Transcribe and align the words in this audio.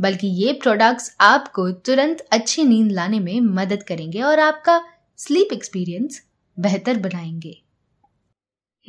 बल्कि 0.00 0.26
ये 0.26 0.52
प्रोडक्ट्स 0.52 1.16
आपको 1.20 1.70
तुरंत 1.70 2.20
अच्छी 2.20 2.64
नींद 2.64 2.92
लाने 2.92 3.20
में 3.20 3.40
मदद 3.40 3.82
करेंगे 3.82 4.22
और 4.22 4.38
आपका 4.38 4.84
स्लीप 5.16 5.48
एक्सपीरियंस 5.52 6.26
बेहतर 6.58 6.98
बनाएँगे। 6.98 7.62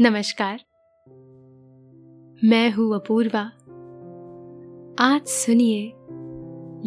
नमस्कार। 0.02 0.60
मैं 2.44 2.72
हूँ 2.72 2.96
अपूर्वा। 2.96 3.52
आज 5.00 5.22
सुनिए 5.26 5.94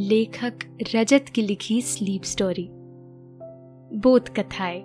लेखक 0.08 0.58
रजत 0.94 1.24
की 1.34 1.42
लिखी 1.42 1.82
स्लीप 1.82 2.22
स्टोरी 2.22 2.68
बोध 3.98 4.28
कथाएँ। 4.28 4.82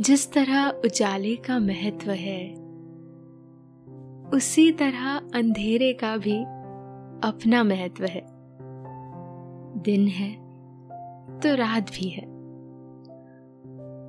जिस 0.00 0.32
तरह 0.32 0.68
उजाले 0.68 1.36
का 1.36 1.58
महत्व 1.58 2.10
है, 2.10 2.54
उसी 4.34 4.72
तरह 4.72 5.16
अंधेरे 5.34 5.92
का 5.92 6.16
भी 6.16 6.44
अपना 7.24 7.62
महत्व 7.64 8.04
है। 8.04 8.22
दिन 9.82 10.06
है 10.08 10.32
तो 11.40 11.54
रात 11.54 11.90
भी 11.90 12.08
है। 12.08 12.24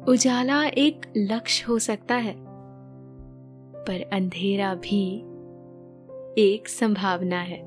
उजाला 0.03 0.63
एक 0.63 1.05
लक्ष्य 1.17 1.66
हो 1.69 1.80
सकता 1.80 2.16
है, 2.16 2.35
पर 3.77 4.02
अंधेरा 4.13 4.73
भी 4.75 5.16
एक 6.38 6.67
संभावना 6.67 7.39
है। 7.39 7.59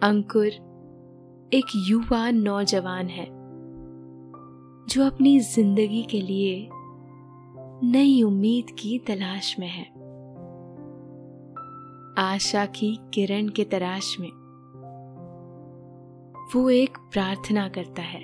अंकुर 0.00 0.46
एक 1.52 1.64
युवा 1.76 2.30
नौजवान 2.30 3.06
है, 3.06 3.26
जो 4.88 5.06
अपनी 5.06 5.38
ज़िंदगी 5.40 6.02
के 6.02 6.20
लिए 6.20 6.68
नई 7.84 8.22
उम्मीद 8.22 8.70
की 8.70 8.98
तलाश 8.98 9.56
में 9.58 9.68
है। 9.68 10.07
आशा 12.18 12.66
की 12.66 12.98
किरण 13.14 13.48
के 13.48 13.64
तराश 13.64 14.16
में। 14.20 14.30
वो 16.54 16.70
एक 16.70 16.96
प्रार्थना 17.12 17.68
करता 17.68 18.02
है 18.02 18.20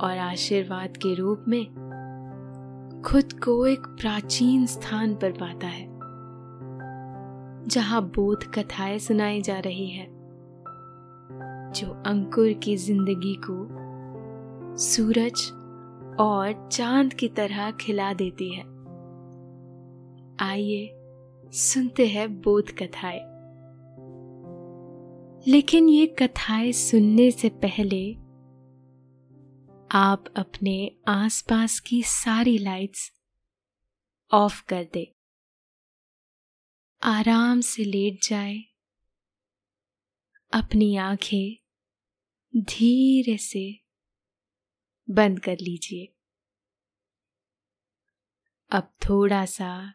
और 0.00 0.18
आशीर्वाद 0.18 0.96
के 0.96 1.14
रूप 1.14 1.44
में 1.48 1.64
खुद 3.06 3.32
को 3.32 3.66
एक 3.66 3.80
प्राचीन 3.80 4.66
स्थान 4.66 5.14
पर 5.14 5.32
पाता 5.32 5.66
है, 5.66 5.86
जहाँ 7.68 8.02
बोध 8.02 8.44
कथाएँ 8.44 8.98
सुनाई 8.98 9.42
जा 9.42 9.58
रही 9.58 9.88
है, 9.90 10.06
जो 11.72 12.02
अंकुर 12.06 12.52
की 12.52 12.76
ज़िंदगी 12.76 13.34
को 13.44 13.66
सूरज 14.76 15.50
और 16.20 16.68
चाँद 16.72 17.14
की 17.14 17.28
तरह 17.28 17.70
खिला 17.70 18.12
देती 18.12 18.54
है। 18.54 18.64
आइए 20.40 20.99
सुनते 21.52 22.06
हैं 22.06 22.40
बोध 22.40 22.70
कथाएँ। 22.70 23.20
लेकिन 25.46 25.88
ये 25.88 26.06
कथाएँ 26.06 26.72
सुनने 26.72 27.30
से 27.30 27.48
पहले 27.48 28.12
आप 29.92 30.24
अपने 30.36 30.96
आसपास 31.08 31.80
की 31.80 32.02
सारी 32.02 32.58
लाइट्स 32.58 33.12
ऑफ़ 34.32 34.64
कर 34.64 34.84
दे। 34.84 35.14
आराम 37.02 37.60
से 37.60 37.84
लेट 37.84 38.24
जाए। 38.24 38.58
अपनी 40.52 40.96
आँखें 40.96 41.56
धीरे 42.56 43.36
से 43.36 43.80
बंद 45.10 45.40
कर 45.40 45.56
लीजिए। 45.60 46.14
अब 48.70 48.92
थोड़ा 49.08 49.46
सा 49.46 49.94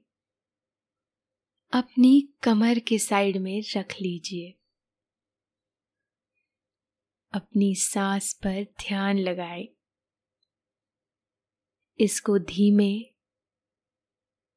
अपनी 1.73 2.29
कमर 2.43 2.79
के 2.79 2.99
साइड 2.99 3.37
में 3.37 3.63
रख 3.77 3.93
लीजिए। 4.01 4.57
अपनी 7.33 7.75
सांस 7.75 8.33
पर 8.33 8.63
ध्यान 8.63 9.19
लगाए। 9.19 9.67
इसको 11.99 12.39
धीमे 12.39 13.01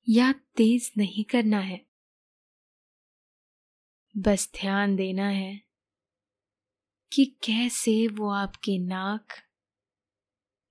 या 0.08 0.32
तेज 0.32 0.92
नहीं 0.96 1.24
करना 1.24 1.58
है। 1.58 1.86
बस 4.16 4.52
ध्यान 4.60 4.96
देना 4.96 5.28
है 5.28 5.60
कि 7.12 7.24
कैसे 7.24 8.08
वो 8.08 8.30
आपके 8.30 8.78
नाक 8.78 9.28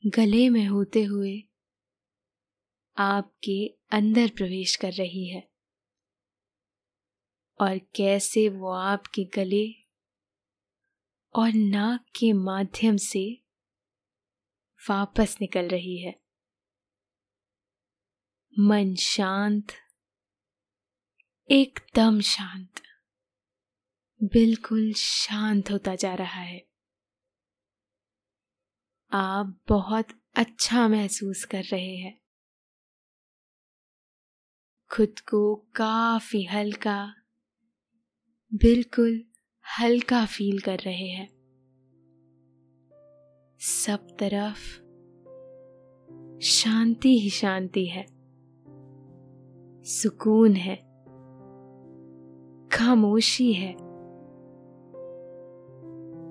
गले 0.06 0.50
में 0.50 0.66
होते 0.66 1.04
हुए 1.04 1.44
आपके 2.98 3.78
अंदर 3.92 4.28
प्रवेश 4.30 4.76
कर 4.76 4.92
रही 4.92 5.30
है। 5.30 5.53
और 7.64 7.78
कैसे 7.78 8.50
वो 8.50 8.72
आपके 8.72 9.24
गले 9.24 9.84
और 11.36 11.54
नाक 11.54 12.06
के 12.20 12.34
माध्यम 12.34 12.98
से 12.98 13.44
वापस 14.90 15.38
निकल 15.42 15.68
रही 15.68 16.02
है। 16.02 16.22
मन 18.60 18.96
शांत, 18.96 19.72
एकदम 21.50 22.22
शांत, 22.22 22.82
बिल्कुल 24.24 24.94
शांत 24.94 25.72
होता 25.72 25.96
जा 25.96 26.14
रहा 26.14 26.42
है। 26.42 26.68
आप 29.12 29.64
बहुत 29.70 30.08
अच्छा 30.36 30.88
महसूस 30.88 31.46
कर 31.46 31.64
रहे 31.64 31.96
हैं। 31.96 32.22
खुद 34.92 35.20
को 35.20 35.56
काफ़ी 35.56 36.44
हल्का 36.44 37.23
बिल्कुल 38.56 39.22
हल्का 39.80 40.26
फील 40.26 40.60
कर 40.60 40.78
रहे 40.78 41.08
हैं। 41.08 41.28
सब 43.60 44.08
तरफ़ 44.20 44.80
शांति 46.40 47.20
ही 47.20 47.30
शांति 47.30 47.86
है। 47.86 48.06
सुकून 49.84 50.54
है। 50.56 50.76
खामोशी 52.68 53.54
है। 53.54 53.74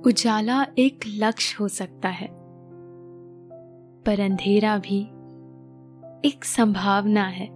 उजाला 0.02 0.66
एक 0.78 1.00
लक्ष्य 1.06 1.56
हो 1.60 1.68
सकता 1.68 2.08
है। 2.08 2.28
पर 4.02 4.20
अंधेरा 4.20 4.78
भी 4.78 5.02
एक 6.28 6.44
संभावना 6.44 7.24
है। 7.24 7.46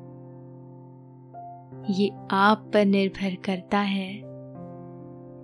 ये 1.90 2.10
आप 2.30 2.70
पर 2.74 2.84
निर्भर 2.84 3.34
करता 3.34 3.78
है। 3.78 4.25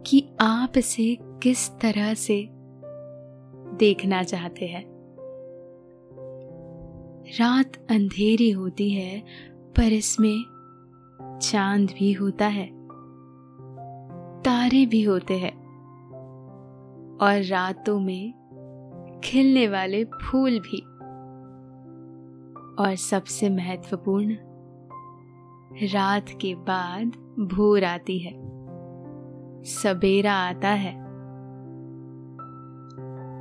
कि 0.07 0.29
आप 0.41 0.73
इसे 0.77 1.19
किस 1.23 1.71
तरह 1.71 2.15
से 2.15 2.49
देखना 3.77 4.23
चाहते 4.23 4.67
हैं। 4.67 4.93
रात 7.41 7.87
अंधेरी 7.91 8.51
होती 8.51 8.91
है, 8.91 9.23
पर 9.77 9.93
इसमें 9.93 10.45
चाँद 11.39 11.91
भी 11.99 12.13
होता 12.13 12.47
है। 12.47 12.67
तारे 14.43 14.87
भी 14.87 15.03
होते 15.03 15.39
हैं। 15.39 15.63
और 17.19 17.43
रातों 17.43 18.01
में 18.01 18.33
खिलने 19.25 19.69
वाले 19.69 20.05
फूल 20.05 20.61
भी। 20.61 20.81
और 22.85 22.95
सबसे 22.95 23.51
महत्वपूर्ण, 23.51 24.37
रात 25.73 26.27
के 26.29 26.55
बाद 26.55 27.07
भोर 27.39 27.85
आती 27.85 28.19
है। 28.19 28.52
सवेरा 29.65 30.33
आता 30.33 30.69
है। 30.69 31.03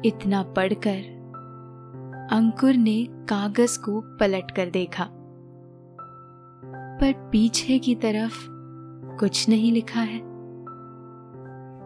इतना 0.05 0.43
पढ़कर 0.43 1.21
अंकुर 2.31 2.73
ने 2.73 3.07
कागज़ 3.09 3.79
को 3.79 4.01
पलट 4.01 4.51
कर 4.51 4.69
देखा। 4.69 5.09
पर 7.01 7.29
पीछे 7.31 7.79
की 7.79 7.95
तरफ़ 7.95 8.47
कुछ 9.19 9.49
नहीं 9.49 9.71
लिखा 9.71 10.01
है। 10.01 10.21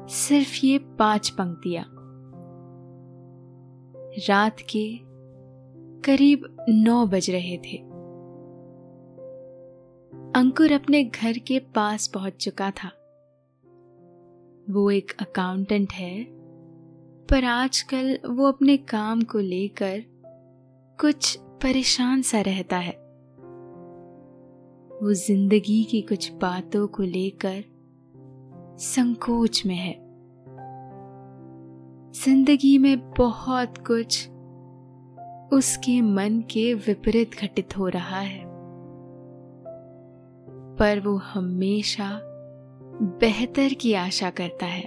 सिर्फ़ 0.07 0.65
ये 0.65 0.77
पाँच 0.77 1.29
पंक्तियाँ। 1.29 1.85
रात 4.29 4.57
के 4.59 4.99
करीब 6.01 6.57
नौ 6.69 7.05
बज 7.05 7.29
रहे 7.29 7.57
थे। 7.57 7.77
अंकुर 10.35 10.71
अपने 10.71 11.03
घर 11.03 11.37
के 11.37 11.59
पास 11.59 12.07
पहुँच 12.07 12.33
चुका 12.33 12.71
था। 12.71 13.04
वो 14.69 14.91
एक 14.91 15.11
अकाउंटेंट 15.21 15.93
है। 15.93 16.23
पर 17.29 17.45
आजकल 17.45 18.19
वो 18.29 18.47
अपने 18.47 18.77
काम 18.77 19.21
को 19.21 19.39
लेकर 19.39 20.03
कुछ 21.01 21.39
परेशान 21.39 22.21
सा 22.21 22.41
रहता 22.41 22.77
है। 22.77 22.93
वो 25.01 25.13
ज़िंदगी 25.13 25.83
की 25.83 26.01
कुछ 26.01 26.31
बातों 26.33 26.87
को 26.87 27.03
लेकर 27.03 27.63
संकोच 28.79 29.65
में 29.65 29.75
है। 29.75 29.93
ज़िंदगी 32.11 32.77
में 32.77 33.11
बहुत 33.11 33.77
कुछ 33.77 34.29
उसके 35.53 36.01
मन 36.01 36.41
के 36.41 36.73
विपरीत 36.73 37.35
घटित 37.35 37.77
हो 37.77 37.87
रहा 37.87 38.19
है। 38.19 38.45
पर 40.75 40.99
वो 40.99 41.15
हमेशा 41.17 42.19
बेहतर 43.01 43.73
की 43.73 43.93
आशा 43.93 44.29
करता 44.29 44.65
है। 44.65 44.83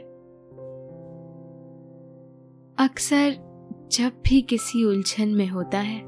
अक्सर 2.78 3.48
जब 3.92 4.12
भी 4.28 4.42
किसी 4.42 4.84
उलझन 4.84 5.28
में 5.28 5.48
होता 5.48 5.78
है, 5.78 6.00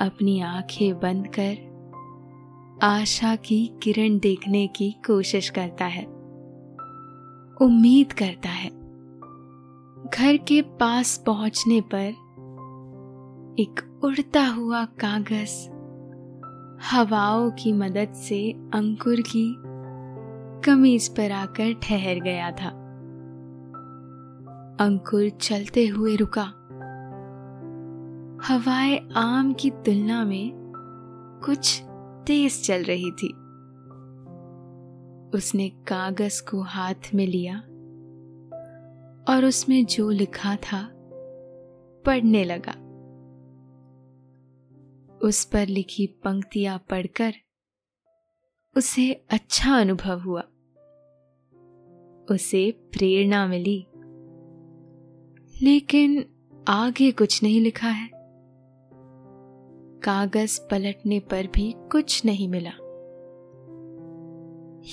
अपनी 0.00 0.40
आँखें 0.40 1.00
बंद 1.00 1.26
कर 1.38 1.74
आशा 2.82 3.36
की 3.36 3.70
किरण 3.82 4.18
देखने 4.18 4.66
की 4.66 4.90
कोशिश 4.90 5.50
करता 5.50 5.84
है। 5.84 6.04
उम्मीद 7.60 8.12
करता 8.12 8.48
है। 8.48 8.70
घर 10.14 10.36
के 10.36 10.62
पास 10.62 11.22
पहुँचने 11.26 11.80
पर 11.80 12.06
एक 13.58 14.00
उड़ता 14.04 14.46
हुआ 14.46 14.84
कागज़ 14.84 15.70
हवाओं 16.90 17.50
की 17.50 17.72
मदद 17.72 18.12
से 18.12 18.52
अंकुर 18.52 19.20
की 19.20 19.73
कमीज 20.64 21.08
पर 21.08 21.32
आकर 21.32 21.72
ठहर 21.72 22.20
गया 22.20 22.50
था। 22.50 22.68
अंकुर 24.80 25.28
चलते 25.28 25.86
हुए 25.86 26.16
रुका। 26.16 26.42
हवाएँ 28.44 29.08
आम 29.16 29.52
की 29.52 29.70
तुलना 29.70 30.24
में 30.24 30.52
कुछ 31.44 31.82
तेज 32.26 32.64
चल 32.64 32.82
रही 32.82 33.10
थी। 33.10 33.28
उसने 35.38 35.68
कागज़ 35.68 36.50
को 36.50 36.62
हाथ 36.62 37.14
में 37.14 37.26
लिया 37.26 37.58
और 39.32 39.44
उसमें 39.44 39.86
जो 39.86 40.10
लिखा 40.10 40.56
था 40.56 40.90
पढ़ने 42.06 42.44
लगा। 42.44 42.72
उस 45.22 45.44
पर 45.44 45.66
लिखी 45.66 46.06
पंक्तियाँ 46.06 46.78
पढ़कर 46.78 47.34
उसे 48.76 49.24
अच्छा 49.30 49.76
अनुभव 49.80 50.20
हुआ। 50.20 50.42
उसे 52.30 52.70
प्रेरणा 52.70 53.46
मिली। 53.46 53.86
लेकिन 55.62 56.24
आगे 56.68 57.10
कुछ 57.10 57.42
नहीं 57.42 57.60
लिखा 57.60 57.88
है। 57.88 58.10
कागज़ 60.04 60.60
पलटने 60.70 61.20
पर 61.20 61.46
भी 61.46 61.74
कुछ 61.92 62.24
नहीं 62.24 62.48
मिला। 62.48 62.70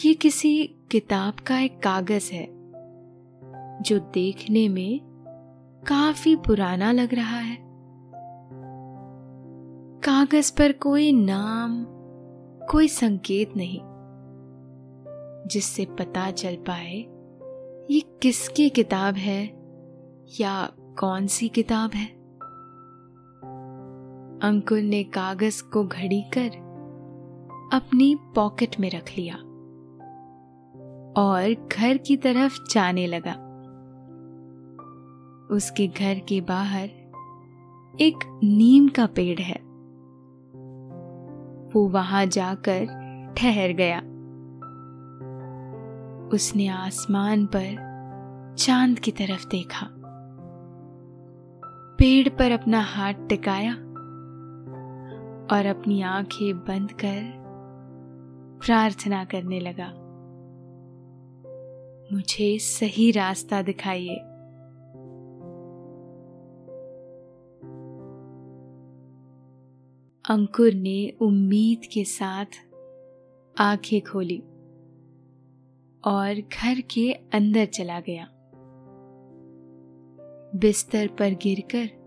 ये 0.06 0.14
किसी 0.14 0.76
किताब 0.92 1.34
का 1.34 1.60
एक 1.60 1.80
कागज़ 1.80 2.32
है, 2.32 2.46
जो 3.82 4.00
देखने 4.00 4.70
में 4.70 5.02
काफ़ी 5.88 6.36
पुराना 6.36 6.92
लग 6.92 7.14
रहा 7.14 7.40
है। 7.40 7.58
कागज़ 10.00 10.54
पर 10.58 10.72
कोई 10.72 11.12
नाम, 11.12 11.86
कोई 12.68 12.88
संकेत 12.88 13.58
नहीं, 13.58 13.80
जिससे 15.48 15.86
पता 15.86 16.32
चल 16.32 16.56
पाए 16.56 17.21
ये 17.92 18.00
किसकी 18.00 18.70
किताब 18.70 19.16
है? 19.16 19.46
या 20.42 20.72
कौन 21.00 21.28
सी 21.28 21.50
किताब 21.50 21.92
है? 21.92 22.06
अंकुर 24.40 24.82
ने 24.82 25.04
कागज़ 25.04 25.64
को 25.64 25.84
घड़ी 25.84 26.22
कर 26.22 26.48
अपनी 27.74 28.18
पॉकेट 28.36 28.80
में 28.80 28.92
रख 28.92 29.18
लिया 29.18 29.36
और 31.22 31.70
घर 31.74 31.98
की 31.98 32.18
तरफ़ 32.18 32.72
जाने 32.72 33.08
लगा। 33.08 33.32
उसके 35.56 35.88
घर 35.88 36.20
के 36.20 36.42
बाहर 36.42 36.90
एक 38.00 38.40
नीम 38.44 38.88
का 38.88 39.06
पेड़ 39.06 39.42
है। 39.42 39.62
वो 41.74 41.88
वहाँ 41.88 42.26
जाकर 42.26 42.86
ठहर 43.38 43.72
गया। 43.72 44.11
उसने 46.34 46.68
आसमान 46.68 47.46
पर 47.46 47.92
चाँद 48.60 49.00
की 49.00 49.12
तरफ़ 49.12 49.48
देखा। 49.48 49.88
पेड़ 52.00 52.30
पर 52.30 52.52
अपना 52.52 52.82
हाथ 52.82 53.14
टिकाया 53.14 53.74
और 55.56 55.66
अपनी 55.66 56.02
आँखें 56.02 56.58
बंद 56.58 56.92
कर 56.92 57.42
प्रार्थना 58.66 59.26
करने 59.26 59.60
लगा। 59.60 59.94
मुझे 62.14 62.60
सही 62.60 63.12
रास्ता 63.12 63.62
दिखाइए। 63.62 64.16
अंकुर 70.30 70.74
ने 70.74 71.14
उम्मीद 71.22 71.86
के 71.94 72.04
साथ 72.04 72.46
आँखें 73.60 74.02
खोली। 74.02 74.44
और 76.06 76.34
घर 76.34 76.82
के 76.82 77.14
अंदर 77.14 77.66
चला 77.66 78.00
गया। 78.00 78.28
बिस्तर 80.56 81.08
पर 81.08 81.30
गिरकर 81.30 82.02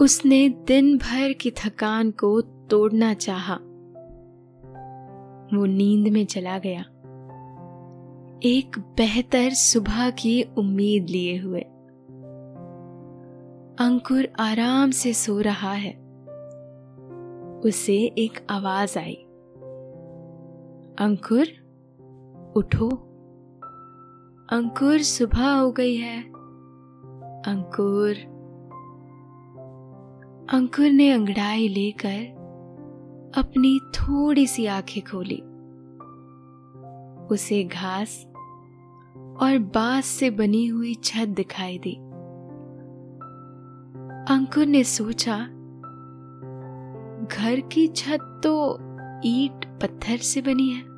उसने 0.00 0.48
दिन 0.48 0.98
भर 0.98 1.32
की 1.32 1.50
थकान 1.50 2.10
को 2.10 2.40
तोड़ना 2.40 3.14
चाहा। 3.14 3.54
वो 5.54 5.64
नींद 5.64 6.08
में 6.08 6.26
चला 6.26 6.58
गया। 6.58 6.80
एक 8.42 8.78
बेहतर 8.78 9.50
सुबह 9.50 10.10
की 10.10 10.42
उम्मीद 10.42 11.06
लिए 11.08 11.36
हुए। 11.36 11.60
अंकुर 13.80 14.28
आराम 14.38 14.90
से 14.90 15.12
सो 15.12 15.40
रहा 15.40 15.72
है। 15.72 15.92
उसे 17.60 17.96
एक 17.96 18.46
आवाज़ 18.50 18.98
आई। 18.98 19.14
अंकुर? 21.06 21.67
उठो। 22.58 22.88
अंकुर 24.50 24.98
सुबह 24.98 25.50
हो 25.50 25.72
गई 25.72 25.96
है। 25.96 26.22
अंकुर। 27.42 28.14
अंकुर 30.52 30.90
ने 30.90 31.10
अंगड़ाई 31.10 31.68
लेकर 31.68 32.38
अपनी 33.36 33.78
थोड़ी 33.78 34.46
सी 34.46 34.66
आँखें 34.66 35.02
खोली। 35.02 35.42
उसे 37.34 37.64
घास 37.64 38.26
और 39.40 39.58
बाँस 39.58 40.06
से 40.06 40.30
बनी 40.30 40.66
हुई 40.66 40.94
छत 40.94 41.28
दिखाई 41.28 41.78
दी। 41.78 41.96
अंकुर 44.34 44.66
ने 44.66 44.84
सोचा, 44.84 45.38
घर 47.36 47.60
की 47.60 47.86
छत 47.86 48.40
तो 48.44 48.78
ईट 49.24 49.78
पत्थर 49.82 50.16
से 50.16 50.40
बनी 50.40 50.70
है। 50.70 50.97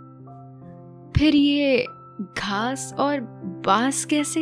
फिर 1.20 1.36
ये 1.36 1.86
घास 2.38 2.94
और 2.98 3.20
बाँस 3.66 4.04
कैसे? 4.04 4.40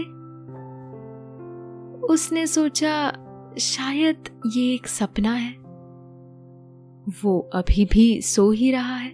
उसने 2.06 2.46
सोचा, 2.46 3.12
शायद 3.58 4.42
ये 4.46 4.74
एक 4.74 4.86
सपना 4.86 5.32
है। 5.32 5.52
वो 7.22 7.50
अभी 7.54 7.84
भी 7.84 8.22
सो 8.22 8.50
ही 8.50 8.72
रहा 8.72 8.96
है। 8.96 9.10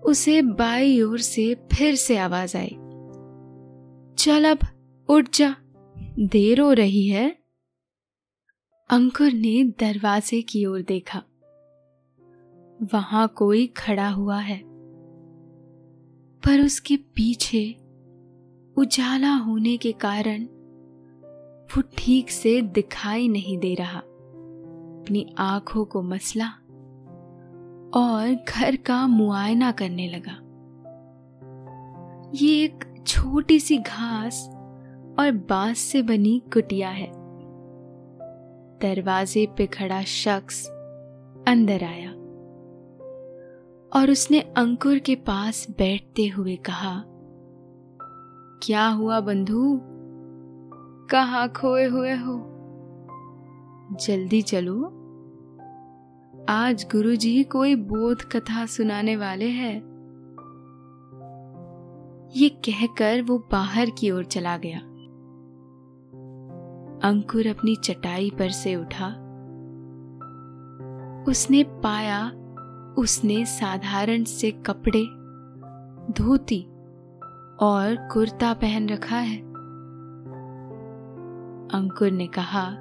उसे 0.00 0.42
बाई 0.42 1.02
ओर 1.02 1.18
से 1.18 1.54
फिर 1.54 1.94
से 1.94 2.16
आवाज़ 2.16 2.56
आई। 2.56 2.76
चल 4.18 4.50
अब, 4.50 4.58
उठ 5.08 5.36
जा। 5.36 5.56
देर 6.18 6.60
हो 6.60 6.72
रही 6.72 7.08
है। 7.08 7.38
अंकुर 8.90 9.32
ने 9.32 9.64
दरवाजे 9.64 10.42
की 10.42 10.66
ओर 10.66 10.82
देखा। 10.82 11.22
वहाँ 12.92 13.28
कोई 13.28 13.66
खड़ा 13.66 14.08
हुआ 14.08 14.38
है। 14.38 14.75
पर 16.46 16.60
उसके 16.60 16.96
पीछे 16.96 17.76
उजाला 18.76 19.34
होने 19.34 19.76
के 19.76 19.92
कारण 19.92 20.44
वो 21.66 21.82
ठीक 21.98 22.30
से 22.30 22.62
दिखाई 22.62 23.28
नहीं 23.28 23.58
दे 23.58 23.74
रहा। 23.74 23.98
अपनी 23.98 25.34
आँखों 25.38 25.84
को 25.84 26.02
मसला 26.02 26.46
और 28.00 28.44
घर 28.48 28.76
का 28.76 29.06
मुआयना 29.06 29.72
करने 29.72 30.08
लगा। 30.08 30.38
ये 32.34 32.64
एक 32.64 33.04
छोटी 33.06 33.60
सी 33.60 33.78
घास 33.78 34.48
और 35.18 35.32
बाँस 35.32 35.78
से 35.78 36.02
बनी 36.02 36.42
कुटिया 36.52 36.88
है। 36.88 37.12
दरवाजे 38.82 39.46
पे 39.56 39.66
खड़ा 39.66 40.02
शख्स 40.02 40.66
अंदर 41.48 41.84
आया। 41.84 42.15
और 43.92 44.10
उसने 44.10 44.40
अंकुर 44.40 44.98
के 44.98 45.14
पास 45.14 45.66
बैठते 45.70 46.26
हुए 46.26 46.56
कहा, 46.56 47.02
क्या 48.62 48.88
हुआ 48.88 49.20
बंधु? 49.20 49.80
कहा 51.10 51.46
खोए 51.46 51.84
हुए 51.84 52.14
हो? 52.14 52.52
जल्दी 54.06 54.42
चलो। 54.42 54.92
आज 56.48 56.86
गुरुजी 56.92 57.44
कोई 57.44 57.74
बोध 57.74 58.22
कथा 58.22 58.66
सुनाने 58.66 59.16
वाले 59.16 59.48
हैं। 59.48 59.96
ये 62.36 62.48
कहकर 62.48 63.22
वो 63.22 63.48
बाहर 63.52 63.90
की 63.90 64.10
ओर 64.10 64.24
चला 64.24 64.56
गया। 64.56 64.78
अंकुर 67.08 67.46
अपनी 67.46 67.76
चटाई 67.76 68.30
पर 68.30 68.48
से 68.50 68.76
उठा। 68.76 69.06
उसने 71.28 71.62
पाया 71.62 72.32
उसने 72.98 73.46
साधारण 73.46 74.24
से 74.24 74.50
कपड़े, 74.50 75.04
धोती 76.12 76.62
और 77.60 78.08
कुर्ता 78.12 78.54
पहन 78.54 78.88
रखा 78.88 79.16
है। 79.16 79.38
अंकुर 81.70 82.10
ने 82.10 82.26
कहा, 82.26 82.76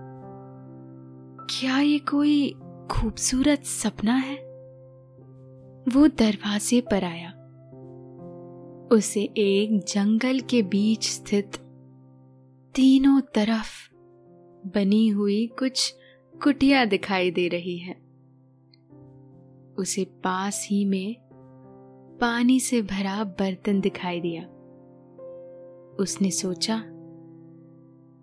क्या 1.49 1.79
ये 1.79 1.99
कोई 1.99 2.55
खूबसूरत 2.91 3.63
सपना 3.63 4.13
है? 4.13 4.35
वो 5.93 6.07
दरवाजे 6.07 6.81
पर 6.81 7.03
आया। 7.03 7.31
उसे 8.91 9.21
एक 9.37 9.79
जंगल 9.79 10.39
के 10.39 10.61
बीच 10.61 11.09
स्थित 11.09 11.51
तीनों 12.75 13.21
तरफ़ 13.21 13.93
बनी 14.75 15.07
हुई 15.07 15.47
कुछ 15.47 15.95
कुटिया 16.43 16.85
दिखाई 16.85 17.31
दे 17.31 17.47
रही 17.47 17.77
है। 17.77 18.04
उसे 19.77 20.03
पास 20.03 20.67
ही 20.69 20.85
में 20.85 21.15
पानी 22.21 22.59
से 22.59 22.81
भरा 22.81 23.23
बर्तन 23.23 23.81
दिखाई 23.81 24.21
दिया। 24.21 24.43
उसने 25.99 26.31
सोचा, 26.31 26.83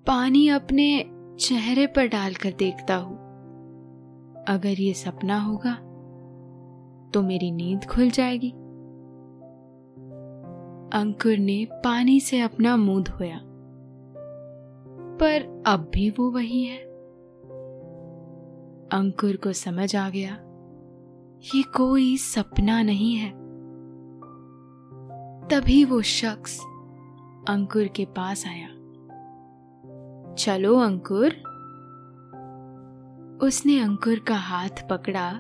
पानी 0.07 0.49
अपने 0.49 1.05
चेहरे 1.41 1.87
पर 1.87 2.07
डालकर 2.07 2.53
देखता 2.53 2.97
हूँ। 2.97 3.17
अगर 4.49 4.81
ये 4.81 4.95
सपना 4.95 5.41
होगा 5.41 5.75
तो 7.15 7.23
मेरी 7.23 7.51
नींद 7.51 7.85
खुल 7.85 8.11
जाएगी। 8.11 8.51
अंकुर 10.93 11.39
ने 11.39 11.69
पानी 11.73 12.21
से 12.21 12.41
अपना 12.41 12.77
मुँह 12.77 13.03
धोया। 13.03 13.41
पर 15.21 15.63
अब 15.67 15.91
भी 15.95 16.11
वो 16.11 16.31
वही 16.31 16.65
है। 16.65 16.79
अंकुर 18.93 19.37
को 19.37 19.53
समझ 19.53 19.97
आ 19.97 20.11
गया 20.11 20.39
ये 21.43 21.63
कोई 21.63 22.17
सपना 22.17 22.83
नहीं 22.83 23.17
है। 23.17 23.31
तभी 25.49 25.85
वो 25.85 26.03
शख्स 26.03 26.61
अंकुर 27.49 27.89
के 27.89 28.05
पास 28.05 28.47
आया। 28.47 28.69
चलो 30.35 30.79
अंकुर। 30.79 31.29
उसने 33.47 33.81
अंकुर 33.81 34.19
का 34.19 34.35
हाथ 34.35 34.89
पकड़ा 34.91 35.31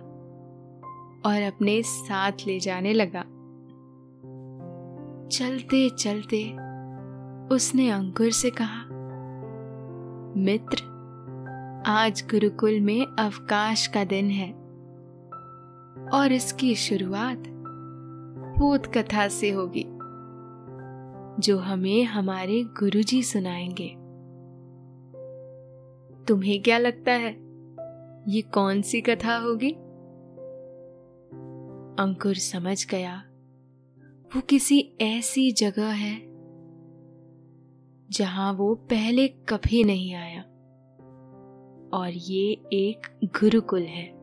और 1.26 1.42
अपने 1.42 1.82
साथ 1.82 2.32
ले 2.46 2.60
जाने 2.60 2.92
लगा। 2.92 3.22
चलते 5.28 5.90
चलते 5.90 6.52
उसने 7.54 7.90
अंकुर 7.90 8.30
से 8.30 8.50
कहा, 8.50 8.84
मित्र, 10.36 10.82
आज 11.86 12.24
गुरुकुल 12.30 12.80
में 12.80 13.06
अवकाश 13.06 13.86
का 13.86 14.04
दिन 14.04 14.30
है। 14.30 14.61
और 16.12 16.32
इसकी 16.32 16.74
शुरुआत 16.74 17.38
भूत 18.58 18.86
कथा 18.86 19.28
से 19.28 19.50
होगी, 19.50 19.84
जो 21.42 21.58
हमें 21.58 22.04
हमारे 22.04 22.64
गुरुजी 22.64 23.22
सुनाएँगे। 23.22 23.88
तुम्हें 26.24 26.62
क्या 26.62 26.78
लगता 26.78 27.12
है, 27.12 27.32
ये 28.28 28.42
कौन 28.42 28.82
सी 28.82 29.00
कथा 29.00 29.36
होगी? 29.36 29.70
अंकुर 31.98 32.34
समझ 32.34 32.86
गया, 32.90 33.24
वो 34.36 34.40
किसी 34.40 34.94
ऐसी 35.00 35.52
जगह 35.52 35.88
है, 35.88 36.20
जहाँ 38.10 38.52
वो 38.52 38.74
पहले 38.74 39.28
कभी 39.28 39.84
नहीं 39.84 40.14
आया, 40.14 40.42
और 41.94 42.10
ये 42.10 42.52
एक 42.72 43.02
गुरुकुल 43.24 43.82
है। 43.82 44.21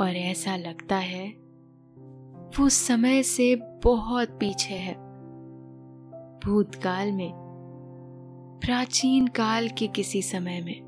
और 0.00 0.16
ऐसा 0.16 0.56
लगता 0.56 0.96
है, 0.96 1.28
वो 2.58 2.68
समय 2.68 3.22
से 3.22 3.56
बहुत 3.56 4.28
पीछे 4.28 4.74
है। 4.74 4.94
भूतकाल 6.44 7.12
में, 7.12 7.32
प्राचीन 8.64 9.26
काल 9.26 9.68
के 9.68 9.86
किसी 9.86 10.22
समय 10.22 10.60
में। 10.60 10.80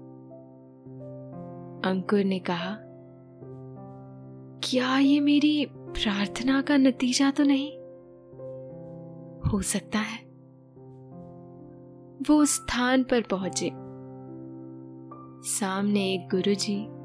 अंकुर 1.85 2.25
ने 2.25 2.38
कहा, 2.38 2.76
क्या 4.62 4.99
ये 4.99 5.21
मेरी 5.21 5.67
प्रार्थना 5.71 6.62
का 6.62 6.76
नतीजा 6.76 7.31
तो 7.31 7.45
नहीं? 7.47 7.71
हो 9.50 9.62
सकता 9.62 9.99
है। 9.99 10.31
वो 12.29 12.45
स्थान 12.45 13.02
पर 13.02 13.23
पहुँचे। 13.23 13.71
सामने 15.49 16.14
एक 16.14 16.29
गुरुजी 16.31 17.00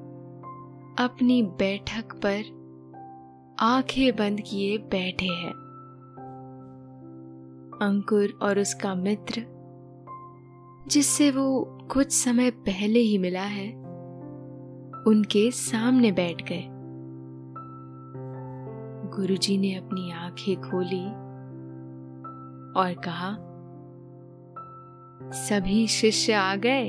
अपनी 1.00 1.44
बैठक 1.44 2.14
पर 2.26 2.44
आँखें 3.60 4.16
बंद 4.16 4.42
किए 4.42 4.78
बैठे 4.78 5.26
हैं। 5.26 5.52
अंकुर 7.82 8.40
और 8.42 8.60
उसका 8.60 8.96
मित्र, 8.96 9.42
जिससे 10.88 11.32
वो 11.32 11.78
कुछ 11.92 12.12
समय 12.12 12.52
पहले 12.52 13.00
ही 13.00 13.18
मिला 13.18 13.42
है, 13.42 13.72
उनके 15.08 15.52
सामने 15.52 16.12
बैठ 16.12 16.50
गए। 16.50 16.66
गुरुजी 19.18 19.58
ने 19.58 19.76
अपनी 19.76 20.12
आँखें 20.12 20.62
खोली 20.62 21.06
और 22.82 22.94
कहा, 22.94 23.38
सभी 25.32 25.88
शिष्य 25.88 26.34
आ 26.34 26.56
गए। 26.56 26.88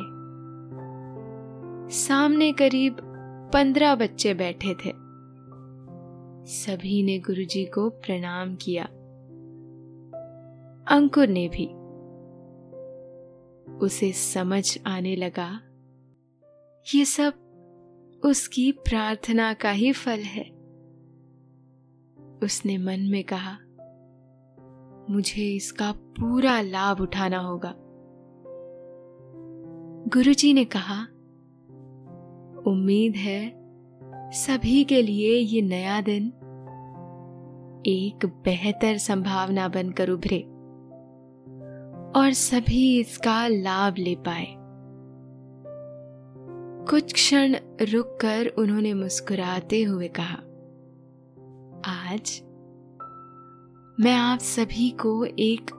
सामने 1.94 2.52
करीब 2.52 3.05
पंद्रह 3.52 3.94
बच्चे 3.94 4.34
बैठे 4.34 4.74
थे। 4.74 4.92
सभी 6.46 7.02
ने 7.02 7.18
गुरुजी 7.18 7.64
को 7.64 7.88
प्रणाम 7.90 8.56
किया। 8.56 8.84
अंकुर 10.96 11.28
ने 11.28 11.48
भी। 11.48 11.66
उसे 13.76 14.12
समझ 14.12 14.78
आने 14.86 15.16
लगा, 15.16 15.60
ये 16.94 17.04
सब 17.04 17.32
उसकी 18.24 18.72
प्रार्थना 18.72 19.54
का 19.54 19.70
ही 19.70 19.92
फल 19.92 20.20
है। 20.20 20.44
उसने 22.42 22.78
मन 22.78 23.00
में 23.00 23.24
कहा, 23.24 23.58
मुझे 25.14 25.42
इसका 25.42 25.92
पूरा 25.92 26.60
लाभ 26.60 27.00
उठाना 27.00 27.38
होगा। 27.38 27.74
गुरुजी 30.08 30.52
ने 30.52 30.64
कहा 30.64 31.06
उम्मीद 32.66 33.16
है 33.16 33.52
सभी 34.32 34.84
के 34.84 35.02
लिए 35.02 35.36
ये 35.36 35.62
नया 35.62 36.00
दिन 36.00 36.26
एक 37.86 38.26
बेहतर 38.26 38.96
संभावना 38.96 39.68
बनकर 39.68 40.10
उभरे 40.10 40.38
और 42.20 42.32
सभी 42.32 43.00
इसका 43.00 43.46
लाभ 43.46 43.94
ले 43.98 44.14
पाए। 44.14 44.46
कुछ 46.90 47.12
क्षण 47.12 47.54
रुककर 47.82 48.46
उन्होंने 48.46 48.94
मुस्कुराते 48.94 49.82
हुए 49.82 50.08
कहा, 50.08 50.36
आज 51.92 52.40
मैं 54.00 54.14
आप 54.14 54.38
सभी 54.38 54.90
को 54.90 55.24
एक 55.24 55.70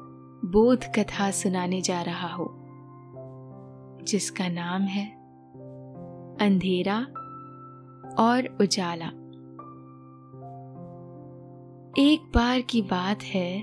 बोध 0.45 0.83
कथा 0.83 1.31
सुनाने 1.31 1.81
जा 1.81 2.01
रहा 2.01 2.27
हूँ, 2.27 2.49
जिसका 4.03 4.47
नाम 4.47 4.81
है 4.81 5.16
अंधेरा 6.41 6.99
और 8.19 8.57
उजाला। 8.61 9.05
एक 11.99 12.31
बार 12.35 12.61
की 12.61 12.81
बात 12.81 13.23
है, 13.23 13.57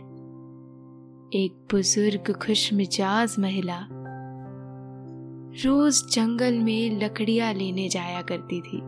एक 1.35 1.67
बुज़ुर्ग 1.71 2.33
खुश 2.37 2.73
मिजाज 2.73 3.37
महिला 3.39 3.89
रोज 5.65 6.13
जंगल 6.13 6.59
में 6.59 7.01
लकड़ियाँ 7.01 7.53
लेने 7.55 7.89
जाया 7.89 8.23
करती 8.23 8.61
थी। 8.61 8.79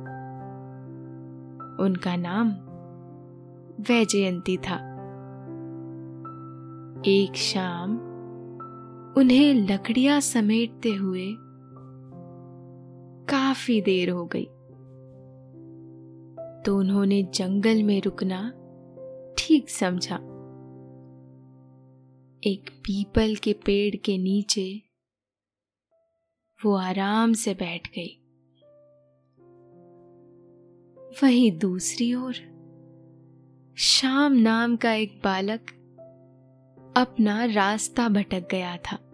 उनका 1.85 2.16
नाम 2.16 2.49
वैजयंती 3.83 4.57
था। 4.57 4.76
एक 7.07 7.33
शाम 7.35 7.93
उन्हें 9.19 9.55
लकड़ियाँ 9.55 10.21
समेटते 10.21 10.90
हुए 10.90 11.26
काफ़ी 13.28 13.80
देर 13.80 14.11
हो 14.11 14.26
गई। 14.26 14.45
तो 16.66 16.78
उन्होंने 16.78 17.23
जंगल 17.23 17.83
में 17.83 18.02
रुकना 18.02 18.50
ठीक 19.38 19.71
समझा। 19.71 20.16
एक 22.45 22.71
पीपल 22.71 23.35
के 23.35 23.52
पेड़ 23.52 23.97
के 23.97 24.18
नीचे 24.18 24.83
वो 26.64 26.76
आराम 26.76 27.33
से 27.33 27.54
बैठ 27.54 27.88
गई। 27.88 28.23
वहीं 31.23 31.59
दूसरी 31.59 32.14
ओर 32.14 32.35
शाम 33.78 34.33
नाम 34.33 34.76
का 34.76 34.92
एक 34.92 35.21
बालक 35.25 35.61
अपना 36.97 37.45
रास्ता 37.45 38.09
भटक 38.09 38.49
गया 38.50 38.76
था। 38.76 39.05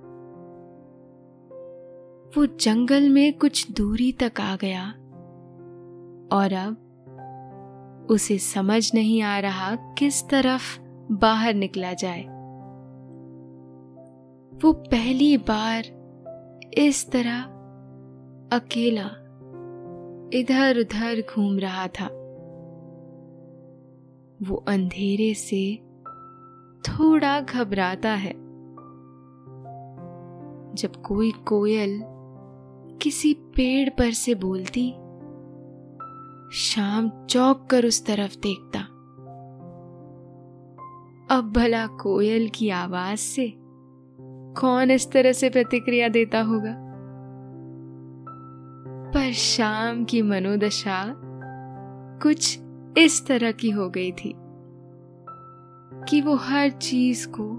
वो 2.37 2.47
जंगल 2.47 3.09
में 3.09 3.39
कुछ 3.39 3.73
दूरी 3.73 4.13
तक 4.13 4.41
आ 4.41 4.57
गया। 4.57 4.89
और 6.37 6.53
अब 6.53 6.77
उसे 8.11 8.39
समझ 8.39 8.95
नहीं 8.95 9.23
आ 9.23 9.39
रहा 9.39 9.77
किस 9.77 10.29
तरफ़ 10.29 10.81
बाहर 11.13 11.55
निकला 11.55 11.93
जाए। 11.93 12.23
वो 14.65 14.73
पहली 14.73 15.37
बार 15.37 15.83
इस 16.79 17.11
तरह 17.11 17.43
अकेला 18.59 19.11
इधर 20.39 20.79
उधर 20.79 21.21
घूम 21.21 21.59
रहा 21.59 21.89
था। 21.89 22.07
वो 24.43 24.57
अंधेरे 24.57 25.35
से 25.35 25.77
थोड़ा 26.89 27.41
घबराता 27.41 28.11
है। 28.11 28.33
जब 30.75 30.93
कोई 31.07 31.31
कोयल 31.31 32.12
किसी 33.03 33.35
पेड़ 33.35 33.89
पर 33.89 34.11
से 34.11 34.35
बोलती, 34.35 34.91
शाम 36.53 37.27
चौक 37.27 37.67
कर 37.71 37.87
उस 37.87 38.07
तरफ़ 38.07 38.37
देखता। 38.37 38.79
अब 41.37 41.53
भला 41.57 41.87
कोयल 41.87 42.49
की 42.49 42.69
आवाज़ 42.69 43.19
से 43.19 43.55
कौन 44.61 44.91
इस 44.91 45.13
तरह 45.13 45.33
से 45.33 45.51
प्रतिक्रिया 45.51 46.09
देता 46.09 46.41
होगा? 46.43 46.75
पर 49.15 49.33
शाम 49.33 50.05
की 50.05 50.23
मनोदशा 50.23 51.15
कुछ 52.23 52.59
इस 52.99 53.27
तरह 53.27 53.53
की 53.53 53.71
हो 53.71 53.89
गई 53.89 54.13
थी 54.13 54.35
कि 56.09 56.21
वो 56.21 56.35
हर 56.35 56.71
चीज़ 56.71 57.29
को 57.29 57.59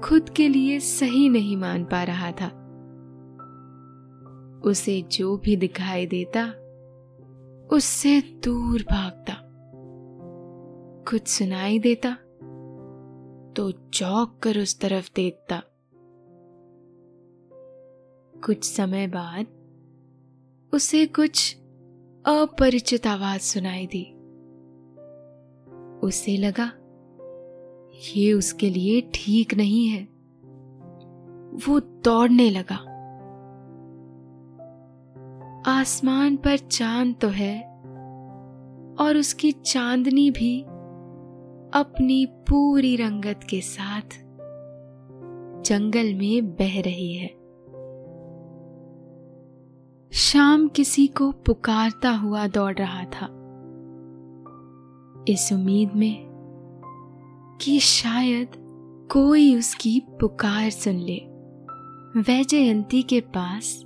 खुद 0.00 0.28
के 0.28 0.48
लिए 0.48 0.80
सही 0.80 1.28
नहीं 1.28 1.56
मान 1.56 1.84
पा 1.84 2.02
रहा 2.02 2.30
था। 2.30 2.62
उसे 4.66 5.02
जो 5.02 5.36
भी 5.36 5.56
दिखाई 5.56 6.06
देता, 6.06 6.46
उससे 7.76 8.20
दूर 8.20 8.82
भागता। 8.82 9.34
कुछ 11.10 11.28
सुनाई 11.28 11.78
देता 11.78 12.16
तो 13.56 13.70
चौक 13.70 14.38
कर 14.42 14.58
उस 14.58 14.80
तरफ़ 14.80 15.10
देखता। 15.16 15.62
कुछ 18.44 18.64
समय 18.64 19.06
बाद, 19.06 19.46
उसे 20.74 21.06
कुछ 21.06 21.56
अपरिचित 22.26 23.06
आवाज़ 23.06 23.40
सुनाई 23.40 23.86
दी। 23.86 24.12
उसे 26.06 26.36
लगा, 26.36 26.72
ये 28.16 28.32
उसके 28.32 28.70
लिए 28.70 29.10
ठीक 29.14 29.54
नहीं 29.54 29.88
है। 29.88 30.04
वो 31.66 31.80
दौड़ने 31.80 32.50
लगा। 32.50 32.95
आसमान 35.66 36.36
पर 36.36 36.56
चाँद 36.56 37.14
तो 37.20 37.28
है, 37.28 37.62
और 39.00 39.16
उसकी 39.16 39.52
चांदनी 39.52 40.30
भी 40.30 40.62
अपनी 41.74 42.26
पूरी 42.26 42.96
रंगत 42.96 43.40
के 43.50 43.60
साथ 43.60 44.18
जंगल 45.62 46.14
में 46.14 46.50
बह 46.50 46.80
रही 46.80 47.14
है। 47.14 47.28
शाम 50.12 50.68
किसी 50.68 51.06
को 51.06 51.32
पुकारता 51.32 52.10
हुआ 52.10 52.46
दौड़ 52.46 52.74
रहा 52.74 53.04
था। 53.04 53.26
इस 55.28 55.50
उम्मीद 55.52 55.92
में 55.92 56.26
कि 57.60 57.78
शायद 57.78 58.48
कोई 59.12 59.56
उसकी 59.56 60.02
पुकार 60.20 60.70
सुन 60.70 60.94
ले। 60.94 61.18
वैजयंती 62.20 63.02
के 63.02 63.20
पास 63.20 63.82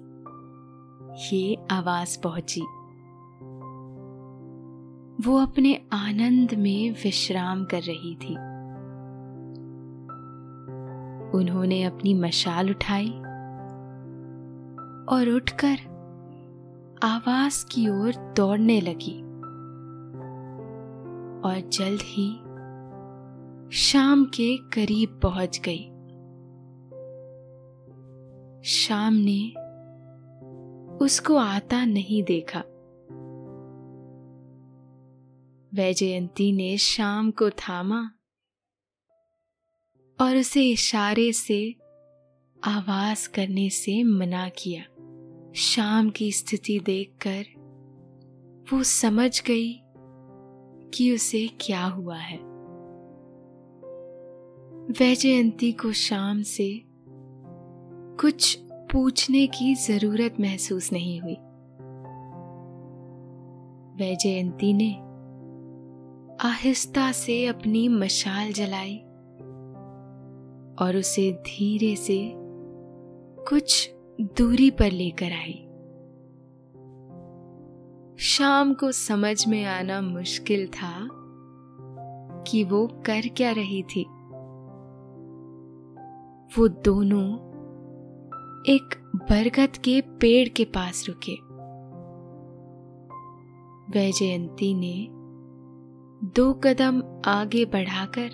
ये 1.18 1.56
आवाज़ 1.70 2.18
पहुँची। 2.26 2.60
वो 5.22 5.38
अपने 5.38 5.82
आनंद 5.92 6.54
में 6.54 6.90
विश्राम 6.90 7.64
कर 7.64 7.80
रही 7.82 8.14
थी। 8.14 8.34
उन्होंने 11.38 11.82
अपनी 11.82 12.14
मशाल 12.14 12.70
उठाई 12.70 13.08
और 15.08 15.28
उठकर 15.36 15.76
आवाज़ 17.02 17.66
की 17.66 17.88
ओर 17.88 18.34
दौड़ने 18.36 18.80
लगी 18.80 19.22
और 21.40 21.68
जल्द 21.68 22.00
ही 22.02 22.36
शाम 23.72 24.24
के 24.24 24.56
करीब 24.56 25.20
पहुँच 25.22 25.60
गई। 25.64 25.86
शाम 28.64 29.14
ने 29.14 29.54
उसको 31.00 31.36
आता 31.36 31.84
नहीं 31.84 32.22
देखा। 32.22 32.64
वैजयंती 35.74 36.52
ने 36.52 36.78
शाम 36.78 37.30
को 37.30 37.50
थामा 37.50 38.10
और 40.20 40.36
उसे 40.36 40.70
इशारे 40.70 41.32
से 41.32 41.76
आवाज़ 42.64 43.28
करने 43.28 43.70
से 43.70 44.02
मना 44.04 44.48
किया। 44.48 44.82
शाम 45.52 46.10
की 46.10 46.32
स्थिति 46.32 46.80
देखकर 46.80 47.44
वो 48.72 48.82
समझ 48.82 49.42
गई 49.42 49.80
कि 50.94 51.14
उसे 51.14 51.48
क्या 51.60 51.84
हुआ 51.84 52.16
है। 52.16 52.38
वैजयंती 55.00 55.72
को 55.72 55.92
शाम 55.92 56.42
से 56.42 56.82
कुछ 58.20 58.69
पूछने 58.92 59.46
की 59.46 59.74
ज़रूरत 59.74 60.36
महसूस 60.40 60.92
नहीं 60.92 61.20
हुई। 61.20 61.34
वैजयंती 63.96 64.72
ने 64.72 64.94
आहिस्ता 66.48 67.12
से 67.12 67.46
अपनी 67.46 67.88
मशाल 67.88 68.52
जलाई 68.52 68.96
और 70.84 70.96
उसे 70.96 71.32
धीरे 71.32 71.96
से 71.96 72.32
कुछ 73.48 73.90
दूरी 74.20 74.70
पर 74.70 74.90
लेकर 74.90 75.32
आई। 75.32 75.66
शाम 78.18 78.74
को 78.74 78.92
समझ 78.92 79.46
में 79.46 79.64
आना 79.64 80.00
मुश्किल 80.00 80.66
था 80.66 81.08
कि 82.46 82.64
वो 82.64 82.86
कर 82.86 83.28
क्या 83.28 83.52
रही 83.52 83.82
थी। 83.82 84.06
वो 86.58 86.68
दोनों 86.68 87.49
एक 88.68 88.94
बरगद 89.16 89.76
के 89.76 90.00
पेड़ 90.00 90.48
के 90.48 90.64
पास 90.64 91.04
रुके। 91.08 91.32
वैजयंती 93.90 94.74
ने 94.74 95.08
दो 96.36 96.52
कदम 96.54 97.02
आगे 97.24 97.64
बढ़ाकर 97.64 98.30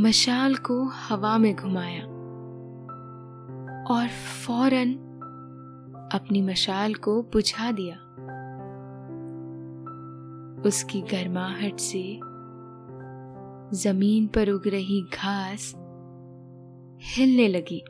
मशाल 0.00 0.54
को 0.54 0.84
हवा 0.84 1.38
में 1.38 1.56
घुमाया 1.56 2.02
और 3.94 4.08
फ़ौरन 4.08 4.94
अपनी 6.12 6.42
मशाल 6.42 6.94
को 6.94 7.22
बुझा 7.22 7.72
दिया। 7.72 7.96
उसकी 10.68 11.00
गर्माहट 11.00 11.80
से 11.80 12.20
ज़मीन 13.76 14.26
पर 14.26 14.50
उग 14.50 14.68
रही 14.68 15.02
घास 15.02 15.74
हिलने 17.02 17.48
लगी। 17.48 17.84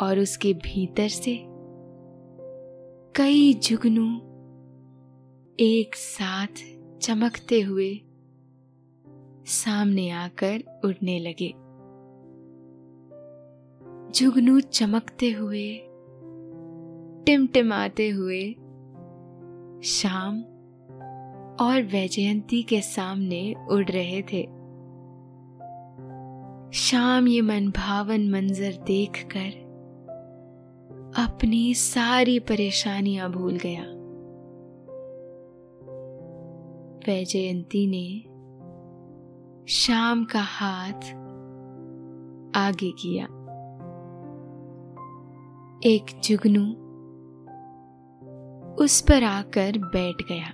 और 0.00 0.18
उसके 0.18 0.54
भीतर 0.54 1.08
से 1.08 1.44
कई 3.16 3.54
जुगनू 3.54 4.16
एक 5.60 5.94
साथ 5.94 6.62
चमकते 7.02 7.60
हुए 7.60 8.00
सामने 9.46 10.10
आकर 10.10 10.80
उड़ने 10.84 11.18
लगे। 11.18 11.54
जुगनू 14.12 14.60
चमकते 14.60 15.30
हुए, 15.30 15.78
टिमटिमाते 17.26 18.08
हुए 18.08 18.52
शाम 19.84 20.40
और 21.60 21.82
वैजयंती 21.92 22.62
के 22.62 22.80
सामने 22.80 23.54
उड़ 23.70 23.84
रहे 23.84 24.22
थे। 24.22 24.42
शाम 26.72 27.28
ये 27.28 27.40
मनभावन 27.40 28.30
मंजर 28.30 28.72
देखकर 28.86 29.63
अपनी 31.18 31.74
सारी 31.74 32.38
परेशानियाँ 32.38 33.30
भूल 33.30 33.58
गया। 33.66 33.82
वैजयंती 37.06 37.86
ने 37.86 38.34
शाम 39.68 40.24
का 40.24 40.40
हाथ 40.40 41.00
आगे 42.56 42.90
किया। 42.90 43.24
एक 45.84 46.20
जुगनू 46.24 46.84
उस 48.84 49.00
पर 49.00 49.24
आकर 49.24 49.72
बैठ 49.78 50.16
गया। 50.32 50.48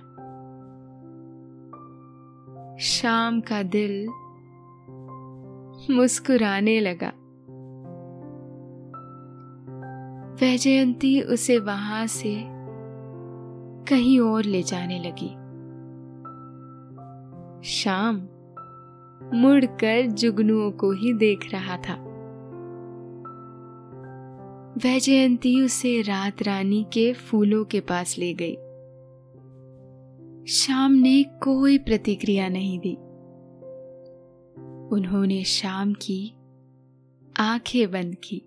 शाम 2.77 3.41
का 3.41 3.63
दिल 3.63 4.07
मुस्कुराने 5.95 6.79
लगा। 6.79 7.13
वैजयंती 10.41 11.21
उसे 11.21 11.59
वहाँ 11.59 12.07
से 12.07 12.43
कहीं 13.87 14.19
और 14.19 14.43
ले 14.43 14.63
जाने 14.63 14.99
लगी। 14.99 15.29
शाम 17.69 18.15
मुड़कर 19.37 20.07
जुगनुओं 20.07 20.71
को 20.71 20.91
ही 20.91 21.13
देख 21.13 21.53
रहा 21.53 21.77
था। 21.77 21.93
वैजयंती 24.77 25.61
उसे 25.61 26.01
रात 26.01 26.43
रानी 26.43 26.83
के 26.83 27.13
फूलों 27.13 27.65
के 27.65 27.79
पास 27.79 28.17
ले 28.17 28.33
गई। 28.33 28.55
शाम 30.47 30.91
ने 30.91 31.23
कोई 31.23 31.77
प्रतिक्रिया 31.77 32.49
नहीं 32.49 32.79
दी। 32.79 32.95
उन्होंने 34.95 35.43
शाम 35.43 35.93
की 35.93 36.33
आँखें 37.39 37.91
बंद 37.91 38.15
की। 38.23 38.43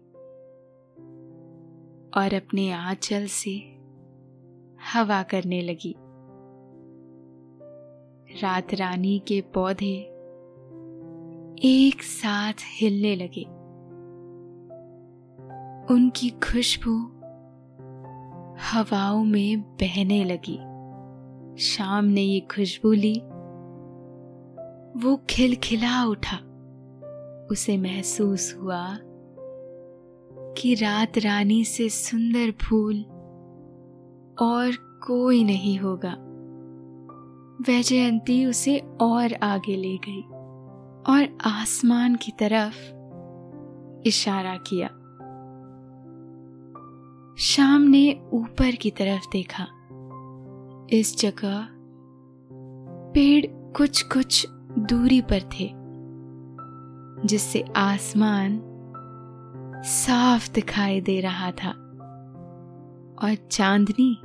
और 2.16 2.35
अपने 2.35 2.70
आंचल 2.70 3.27
से 3.27 3.57
हवा 4.92 5.22
करने 5.22 5.62
लगी। 5.62 5.96
रात 8.42 8.74
रानी 8.74 9.18
के 9.18 9.40
पौधे 9.40 10.11
एक 11.64 12.03
साथ 12.03 12.53
हिलने 12.81 13.16
लगे। 13.16 13.42
उनकी 15.94 16.31
खुशबू 16.31 16.96
हवाओं 18.61 19.24
में 19.24 19.61
बहने 19.61 20.24
लगी। 20.24 20.59
शाम 21.62 22.05
ने 22.05 22.22
ये 22.22 22.40
खुशबू 22.40 22.92
ली। 22.92 23.20
वो 25.00 25.20
खिलखिला 25.31 26.05
उठा। 26.05 26.37
उसे 27.50 27.79
महसूस 27.79 28.55
हुआ 28.55 28.98
कि 30.59 30.75
रात 30.75 31.19
रानी 31.19 31.64
से 31.64 31.88
सुंदर 31.88 32.51
फूल 32.51 32.97
और 34.40 34.73
कोई 35.07 35.45
नहीं 35.45 35.79
होगा। 35.79 36.17
वैजयंती 37.61 38.47
उसे 38.47 38.79
और 38.79 39.35
आगे 39.35 39.77
ले 39.77 39.97
गई 39.97 40.23
और 41.12 41.38
आसमान 41.45 42.14
की 42.14 42.33
तरफ़ 42.33 42.77
इशारा 44.09 44.57
किया। 44.57 44.88
शाम 47.38 47.83
ने 47.83 48.21
ऊपर 48.33 48.75
की 48.75 48.90
तरफ़ 48.90 49.25
देखा। 49.33 49.67
इस 50.93 51.19
जगह 51.19 51.69
पेड़ 53.12 53.47
कुछ 53.47 54.03
कुछ 54.03 54.47
दूरी 54.79 55.21
पर 55.21 55.40
थे, 55.40 55.73
जिससे 57.27 57.64
आसमान 57.77 58.74
साफ़ 59.85 60.53
दिखाई 60.53 61.01
दे 61.01 61.20
रहा 61.20 61.51
था। 61.51 61.70
और 63.23 63.35
चांदनी 63.51 64.18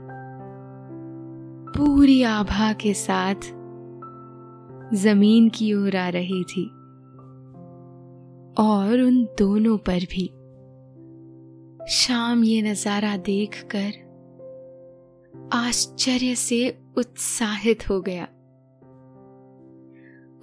पूरी 1.76 2.24
आभा 2.24 2.74
के 2.74 2.94
साथ 2.94 3.36
ज़मीन 4.96 5.50
की 5.50 5.74
ओर 5.74 5.96
आ 5.96 6.10
रही 6.10 6.44
थी। 6.44 6.66
और 8.60 9.02
उन 9.02 9.24
दोनों 9.40 9.78
पर 9.78 10.00
भी 10.00 10.28
शाम 11.90 12.44
ये 12.44 12.62
नज़ारा 12.62 13.18
देखकर 13.18 14.10
आश्चर्य 15.54 16.36
से 16.36 16.80
उत्साहित 16.98 17.90
हो 17.90 18.02
गया। 18.02 18.24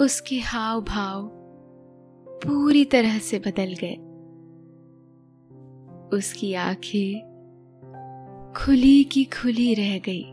उसके 0.04 0.38
हाव 0.38 0.80
भाव 0.80 1.30
पूरी 2.28 2.84
तरह 2.84 3.18
से 3.18 3.38
बदल 3.38 3.74
गए। 3.80 4.05
उसकी 6.12 6.54
आँखें 6.54 7.32
खुली 8.56 9.04
की 9.04 9.24
खुली 9.24 9.74
रह 9.74 9.98
गई। 9.98 10.32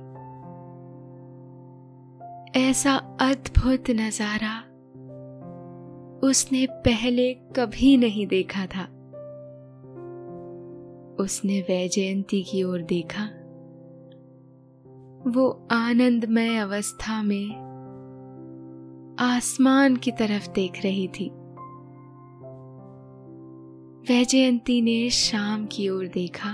ऐसा 2.70 2.96
अद्भुत 3.22 3.84
नज़ारा 3.90 4.60
उसने 6.28 6.66
पहले 6.66 7.34
कभी 7.34 7.98
नहीं 7.98 8.28
देखा 8.28 8.66
था। 8.66 8.84
उसने 11.24 11.62
वैजयंती 11.62 12.44
की 12.44 12.64
ओर 12.64 12.82
देखा। 12.82 13.24
वो 15.32 15.68
आनंदमय 15.72 16.58
अवस्था 16.58 17.24
में 17.24 17.50
आसमान 19.20 19.96
की 19.96 20.12
तरफ़ 20.12 20.50
देख 20.50 20.84
रही 20.84 21.08
थी। 21.08 21.32
वैजयंती 24.10 24.82
ने 24.82 25.10
शाम 25.10 25.66
की 25.66 25.90
ओर 25.90 26.08
देखा 26.08 26.50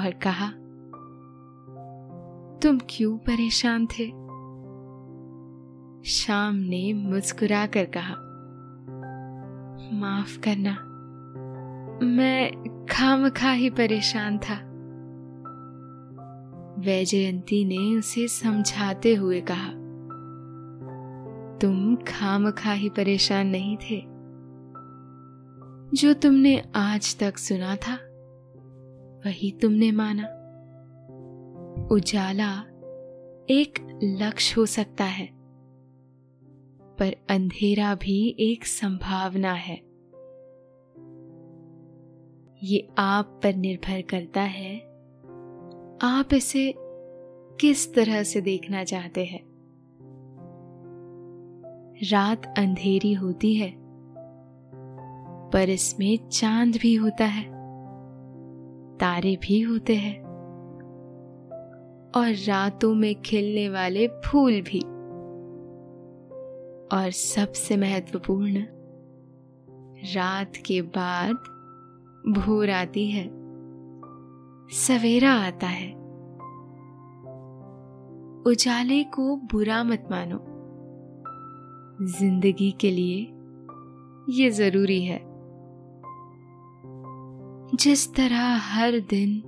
और 0.00 0.10
कहा, 0.22 0.48
तुम 2.62 2.78
क्यों 2.90 3.18
परेशान 3.18 3.86
थे? 3.86 4.06
शाम 6.10 6.56
ने 6.56 6.92
मुस्कुरा 6.92 7.66
कर 7.66 7.84
कहा, 7.84 8.14
माफ़ 9.92 10.38
करना, 10.38 10.74
मैं 12.06 12.52
खाम 12.86 13.28
खा 13.28 13.52
ही 13.52 13.70
परेशान 13.70 14.38
था। 14.38 14.60
वैजयंती 16.80 17.64
ने 17.64 17.98
उसे 17.98 18.28
समझाते 18.28 19.14
हुए 19.14 19.40
कहा, 19.40 19.70
तुम 21.58 21.96
खाम 21.96 22.50
खा 22.50 22.72
ही 22.72 22.88
परेशान 22.88 23.46
नहीं 23.46 23.76
थे। 23.76 24.09
जो 25.94 26.12
तुमने 26.12 26.62
आज 26.74 27.18
तक 27.18 27.38
सुना 27.38 27.76
था, 27.76 27.94
वही 29.26 29.58
तुमने 29.62 29.92
माना। 29.92 30.22
उजाला 31.90 32.60
एक 33.50 33.98
लक्ष्य 34.02 34.54
हो 34.58 34.66
सकता 34.66 35.04
है, 35.04 35.30
पर 36.98 37.16
अंधेरा 37.30 37.94
भी 37.94 38.36
एक 38.40 38.66
संभावना 38.66 39.52
है। 39.52 39.76
ये 42.62 42.88
आप 42.98 43.40
पर 43.42 43.54
निर्भर 43.54 44.02
करता 44.02 44.40
है, 44.40 44.78
आप 46.02 46.28
इसे 46.34 46.74
किस 47.60 47.94
तरह 47.94 48.22
से 48.22 48.40
देखना 48.40 48.84
चाहते 48.84 49.24
हैं? 49.24 49.50
रात 52.12 52.54
अंधेरी 52.58 53.12
होती 53.12 53.54
है 53.54 53.79
पर 55.52 55.68
इसमें 55.68 56.28
चाँद 56.28 56.76
भी 56.76 56.94
होता 56.94 57.24
है, 57.24 57.44
तारे 58.98 59.36
भी 59.36 59.60
होते 59.60 59.94
हैं, 59.96 60.20
और 62.16 62.32
रातों 62.48 62.94
में 62.94 63.22
खिलने 63.22 63.68
वाले 63.68 64.08
फूल 64.08 64.60
भी। 64.60 64.80
और 66.96 67.10
सबसे 67.10 67.76
महत्वपूर्ण, 67.76 68.62
रात 70.14 70.52
के 70.66 70.82
बाद 70.82 71.34
भोर 72.32 72.70
आती 72.70 73.10
है, 73.10 73.30
सवेरा 74.72 75.32
आता 75.32 75.66
है। 75.66 75.92
उजाले 78.46 79.04
को 79.04 79.36
बुरा 79.36 79.84
मत 79.84 80.08
मानो। 80.10 80.46
ज़िंदगी 82.06 82.70
के 82.80 82.90
लिए 82.90 83.32
ये 84.42 84.50
ज़रूरी 84.50 85.04
है। 85.04 85.29
जिस 87.74 88.14
तरह 88.14 88.56
हर 88.56 88.92
दिन 88.98 89.42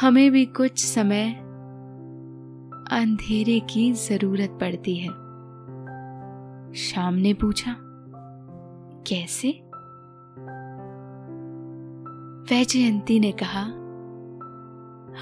हमें 0.00 0.30
भी 0.30 0.44
कुछ 0.44 0.84
समय 0.84 1.32
अंधेरे 2.92 3.60
की 3.60 3.92
ज़रूरत 3.92 4.50
पड़ती 4.50 4.96
है। 4.96 5.08
शाम 6.74 7.14
ने 7.14 7.34
पूछा, 7.34 7.76
कैसे? 9.06 9.48
वैजयंती 12.54 13.20
ने 13.20 13.32
कहा, 13.32 13.62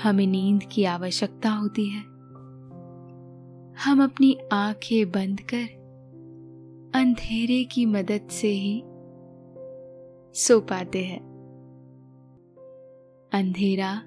हमें 0.02 0.26
नींद 0.26 0.62
की 0.62 0.84
आवश्यकता 0.84 1.50
होती 1.50 1.88
है। 1.88 2.02
हम 3.84 4.04
अपनी 4.04 4.38
आँखें 4.52 5.10
बंद 5.10 5.40
कर 5.40 5.78
अंधेरे 6.94 7.64
की 7.64 7.86
मदद 7.86 8.28
से 8.30 8.48
ही 8.48 8.82
सो 10.34 10.60
पाते 10.60 11.04
हैं। 11.04 11.27
अंधेरा 13.32 14.02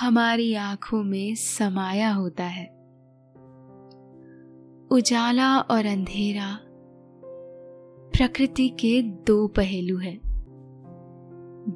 हमारी 0.00 0.54
आँखों 0.54 1.02
में 1.02 1.34
समाया 1.34 2.12
होता 2.12 2.44
है। 2.44 2.66
उजाला 4.90 5.58
और 5.58 5.86
अंधेरा 5.86 6.58
प्रकृति 8.10 8.68
के 8.68 9.02
दो 9.02 9.48
पहलू 9.48 9.98
हैं। 9.98 10.20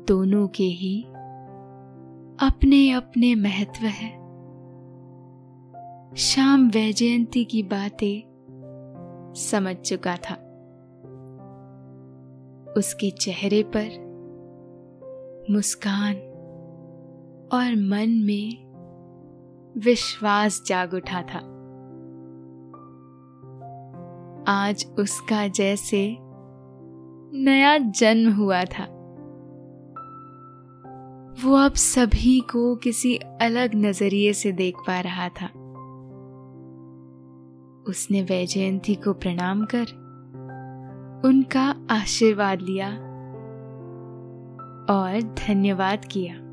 दोनों 0.09 0.49
के 0.49 0.65
ही 0.65 1.03
अपने 2.41 2.91
अपने 2.91 3.35
महत्व 3.35 3.87
है। 3.87 4.21
शाम 6.17 6.69
वैजयंती 6.69 7.45
की 7.45 7.63
बातें 7.63 8.23
समझ 9.37 9.77
चुका 9.77 10.17
था। 10.17 10.35
उसके 12.77 13.11
चेहरे 13.11 13.63
पर 13.63 14.11
मुस्कान 15.51 16.30
और 17.53 17.77
मन 17.77 18.11
में 18.11 18.71
विश्वास 19.79 20.63
जाग 20.67 20.95
उठा 20.95 21.23
था। 21.23 21.39
आज 24.49 24.87
उसका 24.99 25.49
जैसे 25.49 26.17
नया 27.35 27.79
जन्म 27.79 28.33
हुआ 28.33 28.65
था। 28.65 28.85
वो 31.45 31.55
अब 31.57 31.73
सभी 31.73 32.41
को 32.41 32.77
किसी 32.77 33.17
अलग 33.17 33.71
नज़रिए 33.75 34.33
से 34.33 34.53
देख 34.53 34.77
पा 34.77 35.01
रहा 35.01 35.29
था। 35.29 35.47
उसने 37.89 38.23
वैजयंती 38.23 38.95
को 38.95 39.13
प्रणाम 39.13 39.65
कर, 39.65 39.87
उनका 41.25 41.75
आशीर्वाद 41.91 42.61
लिया 42.61 42.89
और 44.95 45.35
धन्यवाद 45.49 46.05
किया। 46.05 46.50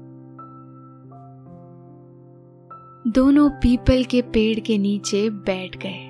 दोनों 3.08 3.50
पीपल 3.50 4.04
के 4.04 4.22
पेड़ 4.22 4.60
के 4.60 4.78
नीचे 4.78 5.30
बैठ 5.30 5.78
गए 5.78 6.08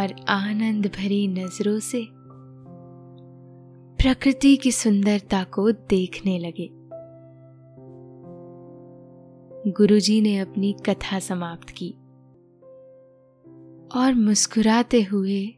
और 0.00 0.24
आनंद 0.28 0.86
भरी 0.86 1.28
नज़रों 1.28 1.78
से 1.78 2.08
प्रकृति 4.02 4.56
की 4.56 4.72
सुंदरता 4.72 5.44
को 5.44 5.72
देखने 5.72 6.38
लगे। 6.38 6.68
गुरुजी 9.70 10.20
ने 10.20 10.38
अपनी 10.38 10.76
कथा 10.86 11.18
समाप्त 11.18 11.70
की 11.70 11.90
और 13.98 14.14
मुस्कुराते 14.14 15.02
हुए 15.02 15.54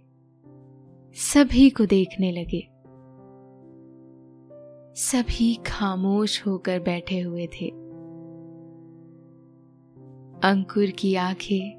सभी 1.14 1.70
को 1.70 1.86
देखने 1.86 2.32
लगे। 2.32 2.68
सभी 4.96 5.54
खामोश 5.54 6.46
होकर 6.46 6.80
बैठे 6.80 7.20
हुए 7.20 7.46
थे। 7.46 7.83
अंकुर 10.44 10.86
की 10.86 11.14
आँखें 11.14 11.74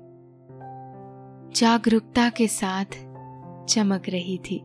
जागरूकता 1.55 2.29
के 2.29 2.47
साथ 2.47 2.85
चमक 3.65 4.03
रही 4.09 4.37
थी। 4.37 4.59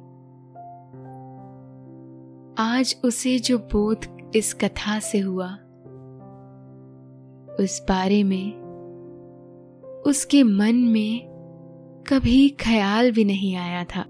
आज 2.59 3.01
उसे 3.05 3.39
जो 3.39 3.59
बोध 3.59 4.31
इस 4.35 4.55
कथा 4.55 4.99
से 4.99 5.19
हुआ, 5.19 5.55
उस 7.61 7.87
बारे 7.89 8.25
में, 8.25 8.63
उसके 10.07 10.43
मन 10.43 10.75
में 10.75 11.29
कभी 12.09 12.49
ख्याल 12.49 13.13
भी 13.13 13.25
नहीं 13.25 13.57
आया 13.57 13.85
था। 13.85 14.03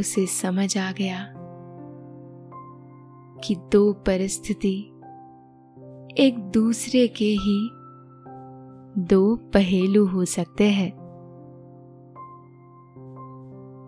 उसे 0.00 0.26
समझ 0.26 0.78
आ 0.78 0.92
गया 0.92 1.34
कि 3.44 3.54
दो 3.54 3.92
परिस्थिति 3.92 4.89
एक 6.18 6.38
दूसरे 6.38 7.08
के 7.08 7.24
ही 7.24 7.70
दो 8.98 9.36
पहेलू 9.36 10.06
हो 10.06 10.24
सकते 10.24 10.70
हैं। 10.70 10.92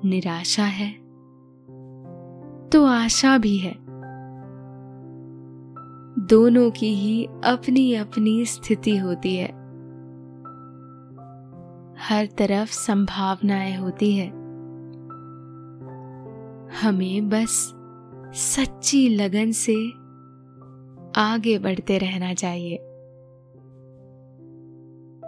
निराशा 0.04 0.64
है 0.64 0.92
तो 2.68 2.84
आशा 2.84 3.38
भी 3.38 3.56
है। 3.56 3.74
दोनों 6.26 6.70
की 6.70 6.94
ही 6.94 7.24
अपनी 7.44 7.94
अपनी 7.94 8.46
स्थिति 8.46 8.96
होती 8.96 9.36
है। 9.36 9.48
हर 11.98 12.26
तरफ़ 12.26 12.72
संभावनाएँ 12.72 13.76
होती 13.76 14.16
है। 14.16 14.28
हमें 16.82 17.28
बस 17.28 17.74
सच्ची 18.34 19.08
लगन 19.08 19.52
से 19.52 20.01
आगे 21.16 21.58
बढ़ते 21.58 21.98
रहना 21.98 22.34
चाहिए। 22.34 22.78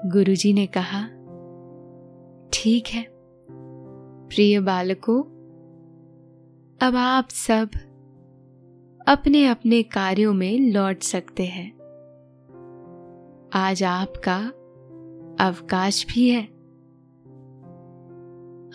गुरुजी 0.06 0.52
ने 0.52 0.66
कहा, 0.66 1.08
ठीक 2.52 2.84
है, 2.86 3.06
प्रिय 4.28 4.60
बालकों, 4.60 5.22
अब 6.82 6.96
आप 6.96 7.28
सब 7.28 7.68
अपने 9.08 9.46
अपने 9.46 9.82
कार्यों 9.82 10.34
में 10.34 10.72
लौट 10.72 11.00
सकते 11.00 11.44
हैं। 11.44 11.72
आज 13.54 13.82
आपका 13.82 14.38
अवकाश 15.44 16.06
भी 16.06 16.30
है। 16.30 16.44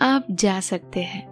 आप 0.01 0.25
जा 0.31 0.59
सकते 0.59 0.99
हैं। 0.99 1.29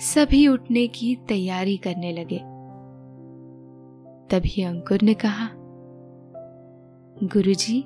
सभी 0.00 0.48
उठने 0.48 0.86
की 0.86 1.16
तैयारी 1.28 1.76
करने 1.76 2.12
लगे। 2.12 2.51
तभी 4.32 4.62
अंकुर 4.62 4.98
ने 5.02 5.14
कहा, 5.14 5.48
गुरुजी, 7.22 7.84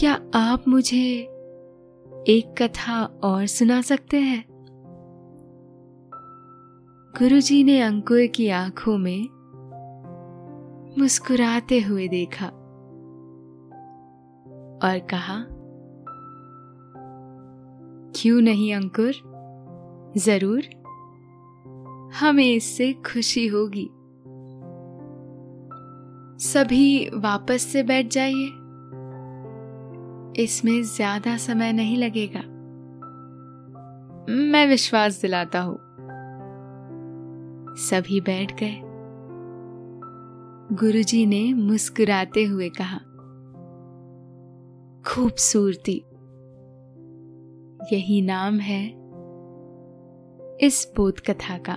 क्या 0.00 0.12
आप 0.34 0.68
मुझे 0.68 1.20
एक 2.28 2.54
कथा 2.62 3.04
और 3.04 3.46
सुना 3.46 3.82
सकते 3.82 4.16
हैं? 4.16 4.44
गुरुजी 7.18 7.64
ने 7.64 7.80
अंकुर 7.80 8.26
की 8.26 8.48
आँखों 8.48 8.98
में 8.98 9.28
मुस्कुराते 10.98 11.80
हुए 11.80 12.08
देखा 12.08 12.46
और 14.86 14.98
कहा, 14.98 15.46
क्यों 18.16 18.40
नहीं 18.40 18.74
अंकुर? 18.74 19.12
ज़रूर, 20.16 20.62
हमें 22.14 22.54
इससे 22.54 22.92
खुशी 22.92 23.46
होगी। 23.46 23.90
सभी 26.40 27.10
वापस 27.14 27.62
से 27.62 27.82
बैठ 27.82 28.06
जाइए। 28.06 28.46
इसमें 30.42 30.82
ज़्यादा 30.82 31.36
समय 31.36 31.72
नहीं 31.72 31.96
लगेगा। 31.96 32.40
मैं 34.50 34.66
विश्वास 34.68 35.20
दिलाता 35.20 35.60
हूँ। 35.60 35.78
सभी 37.78 38.20
बैठ 38.20 38.52
गए। 38.62 38.80
गुरुजी 40.76 41.26
ने 41.26 41.42
मुस्कुराते 41.54 42.44
हुए 42.44 42.68
कहा, 42.80 42.98
खूबसूरती, 45.06 46.04
यही 47.92 48.22
नाम 48.22 48.58
है 48.60 48.84
इस 50.66 50.92
बोध 50.96 51.20
कथा 51.20 51.58
का। 51.58 51.76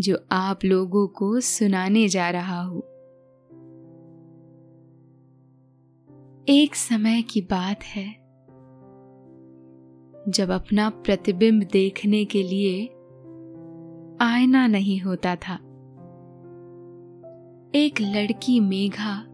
जो 0.00 0.18
आप 0.32 0.64
लोगों 0.64 1.06
को 1.06 1.40
सुनाने 1.40 2.08
जा 2.08 2.30
रहा 2.30 2.60
हूँ। 2.62 2.82
एक 6.48 6.74
समय 6.74 7.22
की 7.22 7.40
बात 7.40 7.82
है। 7.82 8.12
जब 10.28 10.50
अपना 10.50 10.90
प्रतिबिंब 10.90 11.62
देखने 11.62 12.24
के 12.24 12.42
लिए 12.42 12.86
आईना 14.20 14.66
नहीं 14.66 15.00
होता 15.00 15.36
था, 15.36 15.54
एक 17.74 18.00
लड़की 18.00 18.60
मेघा, 18.60 19.24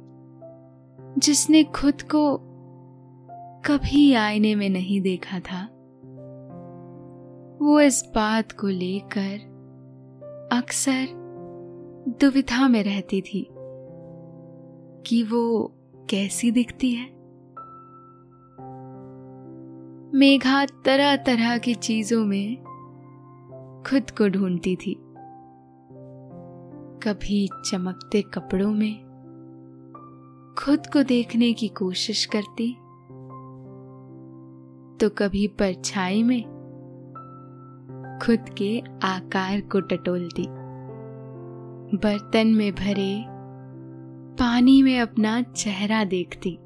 जिसने 1.18 1.64
खुद 1.64 2.03
को 2.03 2.38
कभी 3.64 4.12
आईने 4.12 4.55
में 4.55 4.70
नहीं 4.70 5.01
देखा 5.01 5.40
था, 5.40 5.68
वो 7.64 7.81
इस 7.81 8.12
बात 8.14 8.53
को 8.53 8.66
लेकर 8.66 9.49
अक्सर 10.52 11.06
दुविधा 12.20 12.68
में 12.68 12.82
रहती 12.84 13.20
थी 13.20 13.48
कि 15.06 15.22
वो 15.22 15.72
कैसी 16.10 16.50
दिखती 16.50 16.90
है। 16.90 17.04
मेघा 20.14 20.64
तरह 20.64 21.16
तरह 21.16 21.58
की 21.58 21.74
चीज़ों 21.74 22.24
में 22.24 22.56
खुद 23.86 24.10
को 24.10 24.28
ढूंढती 24.28 24.76
थी। 24.76 24.94
कभी 27.02 27.48
चमकते 27.70 28.22
कपड़ों 28.22 28.70
में 28.70 28.94
खुद 30.58 30.86
को 30.86 31.02
देखने 31.02 31.52
की 31.52 31.68
कोशिश 31.68 32.24
करती 32.24 32.72
तो 34.98 35.08
कभी 35.18 35.46
परछाई 35.46 36.22
में 36.22 36.60
खुद 38.22 38.44
के 38.59 38.83
आकार 39.02 39.61
को 39.61 39.80
टटोलती 39.80 40.46
बर्तन 41.96 42.46
में 42.46 42.72
भरे, 42.72 43.24
पानी 44.37 44.83
में 44.83 45.00
अपना 45.00 45.42
चेहरा 45.42 46.04
देखती। 46.04 46.59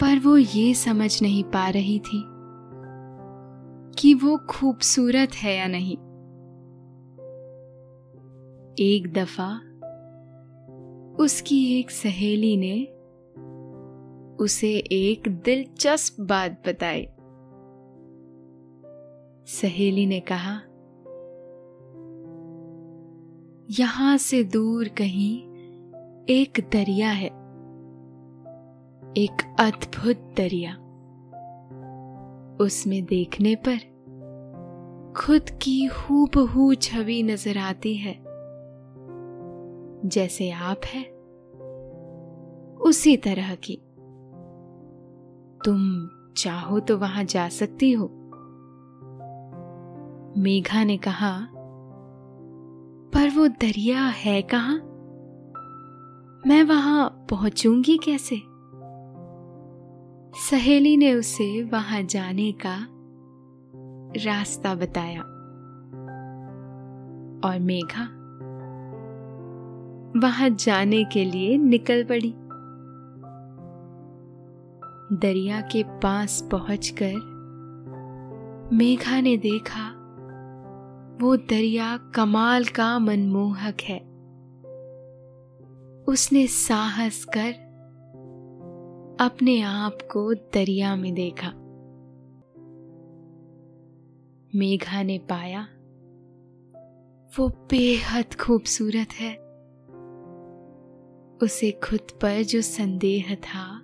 पर 0.00 0.18
वो 0.18 0.36
ये 0.36 0.74
समझ 0.74 1.22
नहीं 1.22 1.44
पा 1.44 1.68
रही 1.68 1.98
थी 1.98 2.24
कि 3.98 4.14
वो 4.14 4.38
खूबसूरत 4.50 5.30
है 5.34 5.56
या 5.56 5.66
नहीं। 5.68 5.96
एक 8.80 9.12
दफ़ा 9.12 9.54
उसकी 11.24 11.80
एक 11.80 11.90
सहेली 11.90 12.56
ने 12.56 12.84
उसे 14.44 14.74
एक 14.76 15.28
दिलचस्प 15.28 16.16
बात 16.20 16.62
बताई। 16.68 17.06
सहेली 19.48 20.06
ने 20.06 20.20
कहा, 20.20 20.54
यहाँ 23.70 24.16
से 24.16 24.44
दूर 24.44 24.88
कहीं 24.88 25.38
एक 26.26 26.60
दरिया 26.72 27.10
है, 27.10 27.28
एक 29.16 29.56
अद्भुत 29.60 30.16
दरिया। 30.36 30.72
उसमें 32.60 33.04
देखने 33.04 33.54
पर 33.54 33.78
खुद 35.16 35.50
की 35.62 35.84
हूबहू 35.84 36.74
छवि 36.74 37.22
नज़र 37.22 37.58
आती 37.58 37.96
है। 37.96 38.14
जैसे 40.06 40.50
आप 40.50 40.80
है, 40.84 41.04
उसी 42.78 43.16
तरह 43.16 43.54
की। 43.54 43.82
तुम 45.64 46.08
चाहो 46.36 46.80
तो 46.80 46.98
वहाँ 46.98 47.24
जा 47.24 47.48
सकती 47.48 47.92
हो 47.92 48.17
मेघा 50.36 50.84
ने 50.84 50.96
कहा, 50.96 51.48
पर 53.14 53.30
वो 53.30 53.48
दरिया 53.48 54.04
है 54.06 54.42
कहाँ? 54.42 54.74
मैं 56.46 56.62
वहाँ 56.62 57.26
पहुंचूँगी 57.30 57.98
कैसे? 57.98 58.42
सहेली 60.50 60.96
ने 60.96 61.14
उसे 61.14 61.62
वहाँ 61.62 62.02
जाने 62.02 62.52
का 62.52 62.76
रास्ता 64.24 64.74
बताया 64.74 65.20
और 67.48 67.58
मेघा 67.60 68.04
वहाँ 70.20 70.48
जाने 70.50 71.04
के 71.04 71.24
लिए 71.24 71.58
निकल 71.58 72.04
पड़ी। 72.04 72.34
दरिया 75.16 75.60
के 75.60 75.82
पास 75.82 76.48
पहुंचकर 76.50 77.12
मेघा 78.72 79.20
ने 79.20 79.36
देखा 79.36 79.97
वो 81.20 81.36
दरिया 81.36 81.96
कमाल 81.96 82.64
का 82.64 82.98
मनमोहक 82.98 83.80
है। 83.80 83.98
उसने 86.04 86.46
साहस 86.46 87.24
कर 87.24 87.68
अपने 89.20 89.60
आप 89.60 89.98
को 90.12 90.34
दरिया 90.34 90.96
में 90.96 91.14
देखा। 91.14 91.48
मेघा 94.54 95.02
ने 95.02 95.18
पाया, 95.18 95.62
वो 97.38 97.48
बेहद 97.48 98.24
खूबसूरत 98.40 99.12
है। 99.12 99.36
उसे 101.42 101.70
खुद 101.70 102.00
पर 102.00 102.42
जो 102.42 102.62
संदेह 102.62 103.34
था, 103.34 103.82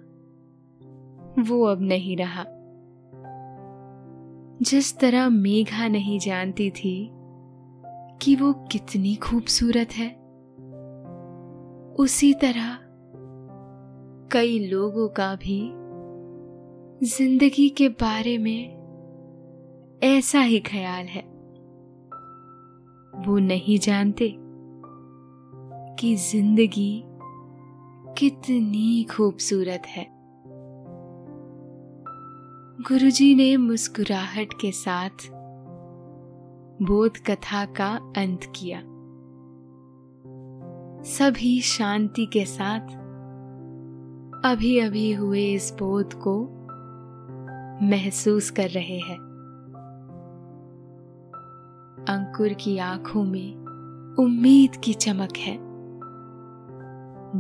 वो 1.38 1.64
अब 1.64 1.78
नहीं 1.80 2.16
रहा। 2.16 2.44
जिस 4.62 4.98
तरह 4.98 5.28
मेघा 5.28 5.88
नहीं 5.88 6.18
जानती 6.18 6.70
थी 6.70 7.13
कि 8.22 8.36
वो 8.36 8.52
कितनी 8.72 9.14
खूबसूरत 9.14 9.92
है। 9.92 10.08
उसी 11.94 12.32
तरह 12.34 12.78
कई 14.32 14.58
लोगों 14.58 15.08
का 15.08 15.34
भी 15.34 15.60
ज़िंदगी 17.06 17.68
के 17.68 17.88
बारे 17.88 18.38
में 18.38 18.80
ऐसा 20.02 20.40
ही 20.40 20.60
ख्याल 20.60 21.06
है। 21.06 21.22
वो 23.26 23.38
नहीं 23.38 23.78
जानते 23.78 24.34
कि 25.98 26.14
ज़िंदगी 26.16 27.04
कितनी 28.18 29.04
खूबसूरत 29.04 29.82
है। 29.86 30.06
गुरुजी 32.88 33.34
ने 33.34 33.56
मुस्कुराहट 33.56 34.52
के 34.52 34.72
साथ 34.72 35.28
बोध 36.82 37.18
कथा 37.18 37.64
का 37.64 38.12
अंत 38.16 38.40
किया। 38.56 38.80
सभी 41.02 41.60
शांति 41.60 42.26
के 42.26 42.44
साथ 42.44 42.80
अभी 44.44 44.78
अभी 44.78 45.12
हुए 45.12 45.52
इस 45.52 45.76
बोध 45.78 46.14
को 46.14 46.48
महसूस 47.86 48.50
कर 48.50 48.68
रहे 48.68 48.98
हैं। 48.98 49.18
अंकुर 52.08 52.48
की 52.48 52.78
आँखों 52.78 53.24
में 53.24 53.56
उम्मीद 54.18 54.76
की 54.76 54.94
चमक 54.94 55.36
है। 55.36 55.58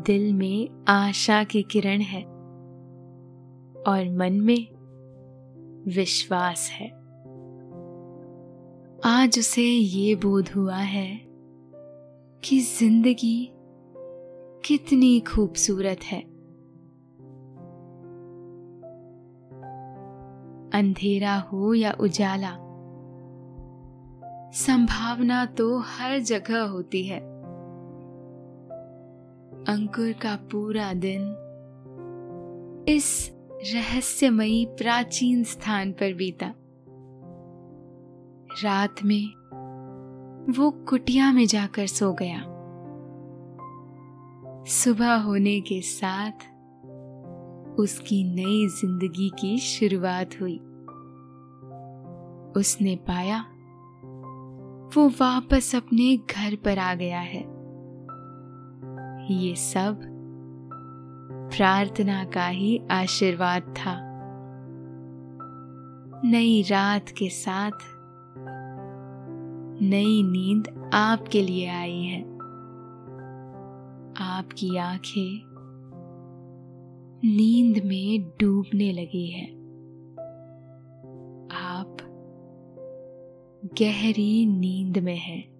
दिल 0.00 0.32
में 0.32 0.84
आशा 0.88 1.44
की 1.44 1.62
किरण 1.62 2.00
है 2.00 2.22
और 3.86 4.16
मन 4.18 4.32
में 4.32 4.68
विश्वास 5.94 6.70
है। 6.72 7.03
आज 9.06 9.38
उसे 9.38 9.62
ये 9.62 10.14
बोध 10.14 10.48
हुआ 10.48 10.76
है 10.76 11.20
कि 12.44 12.60
ज़िंदगी 12.60 13.50
कितनी 14.64 15.20
खूबसूरत 15.20 16.04
है। 16.04 16.20
अंधेरा 20.70 21.34
हो 21.36 21.74
या 21.74 21.92
उजाला, 22.00 22.50
संभावना 24.52 25.44
तो 25.46 25.78
हर 25.78 26.18
जगह 26.18 26.60
होती 26.60 27.04
है। 27.06 27.20
अंकुर 29.68 30.12
का 30.12 30.36
पूरा 30.36 30.92
दिन 30.94 31.22
इस 32.88 33.30
रहस्यमयी 33.74 34.66
प्राचीन 34.66 35.44
स्थान 35.44 35.92
पर 35.92 36.14
बीता। 36.14 36.54
रात 38.62 39.02
में 39.04 39.26
वो 40.52 40.70
कुटिया 40.70 41.32
में 41.32 41.46
जाकर 41.46 41.86
सो 41.86 42.12
गया। 42.12 42.38
सुबह 44.68 45.14
होने 45.14 45.60
के 45.60 45.80
साथ 45.80 46.44
उसकी 47.80 48.22
नई 48.24 48.66
ज़िंदगी 48.68 49.30
की 49.40 49.58
शुरुआत 49.58 50.40
हुई। 50.40 50.56
उसने 52.60 52.96
पाया, 52.96 53.40
वो 54.96 55.08
वापस 55.08 55.74
अपने 55.76 56.16
घर 56.16 56.56
पर 56.56 56.78
आ 56.78 56.94
गया 56.94 57.20
है। 57.20 57.42
ये 59.32 59.54
सब 59.54 60.00
प्रार्थना 61.54 62.24
का 62.24 62.46
ही 62.46 62.80
आशीर्वाद 62.90 63.62
था। 63.62 63.96
नई 66.24 66.62
रात 66.62 67.08
के 67.08 67.28
साथ 67.28 67.93
नई 69.82 70.22
नींद 70.22 70.90
आपके 70.94 71.42
लिए 71.42 71.66
आई 71.66 72.02
है। 72.02 72.22
आपकी 74.16 74.76
आँखें 74.76 75.42
नींद 77.24 77.84
में 77.84 78.22
डूबने 78.40 78.92
लगी 78.92 79.26
है। 79.26 79.46
आप 81.50 81.96
गहरी 83.64 84.46
नींद 84.46 84.98
में 84.98 85.16
हैं। 85.16 85.53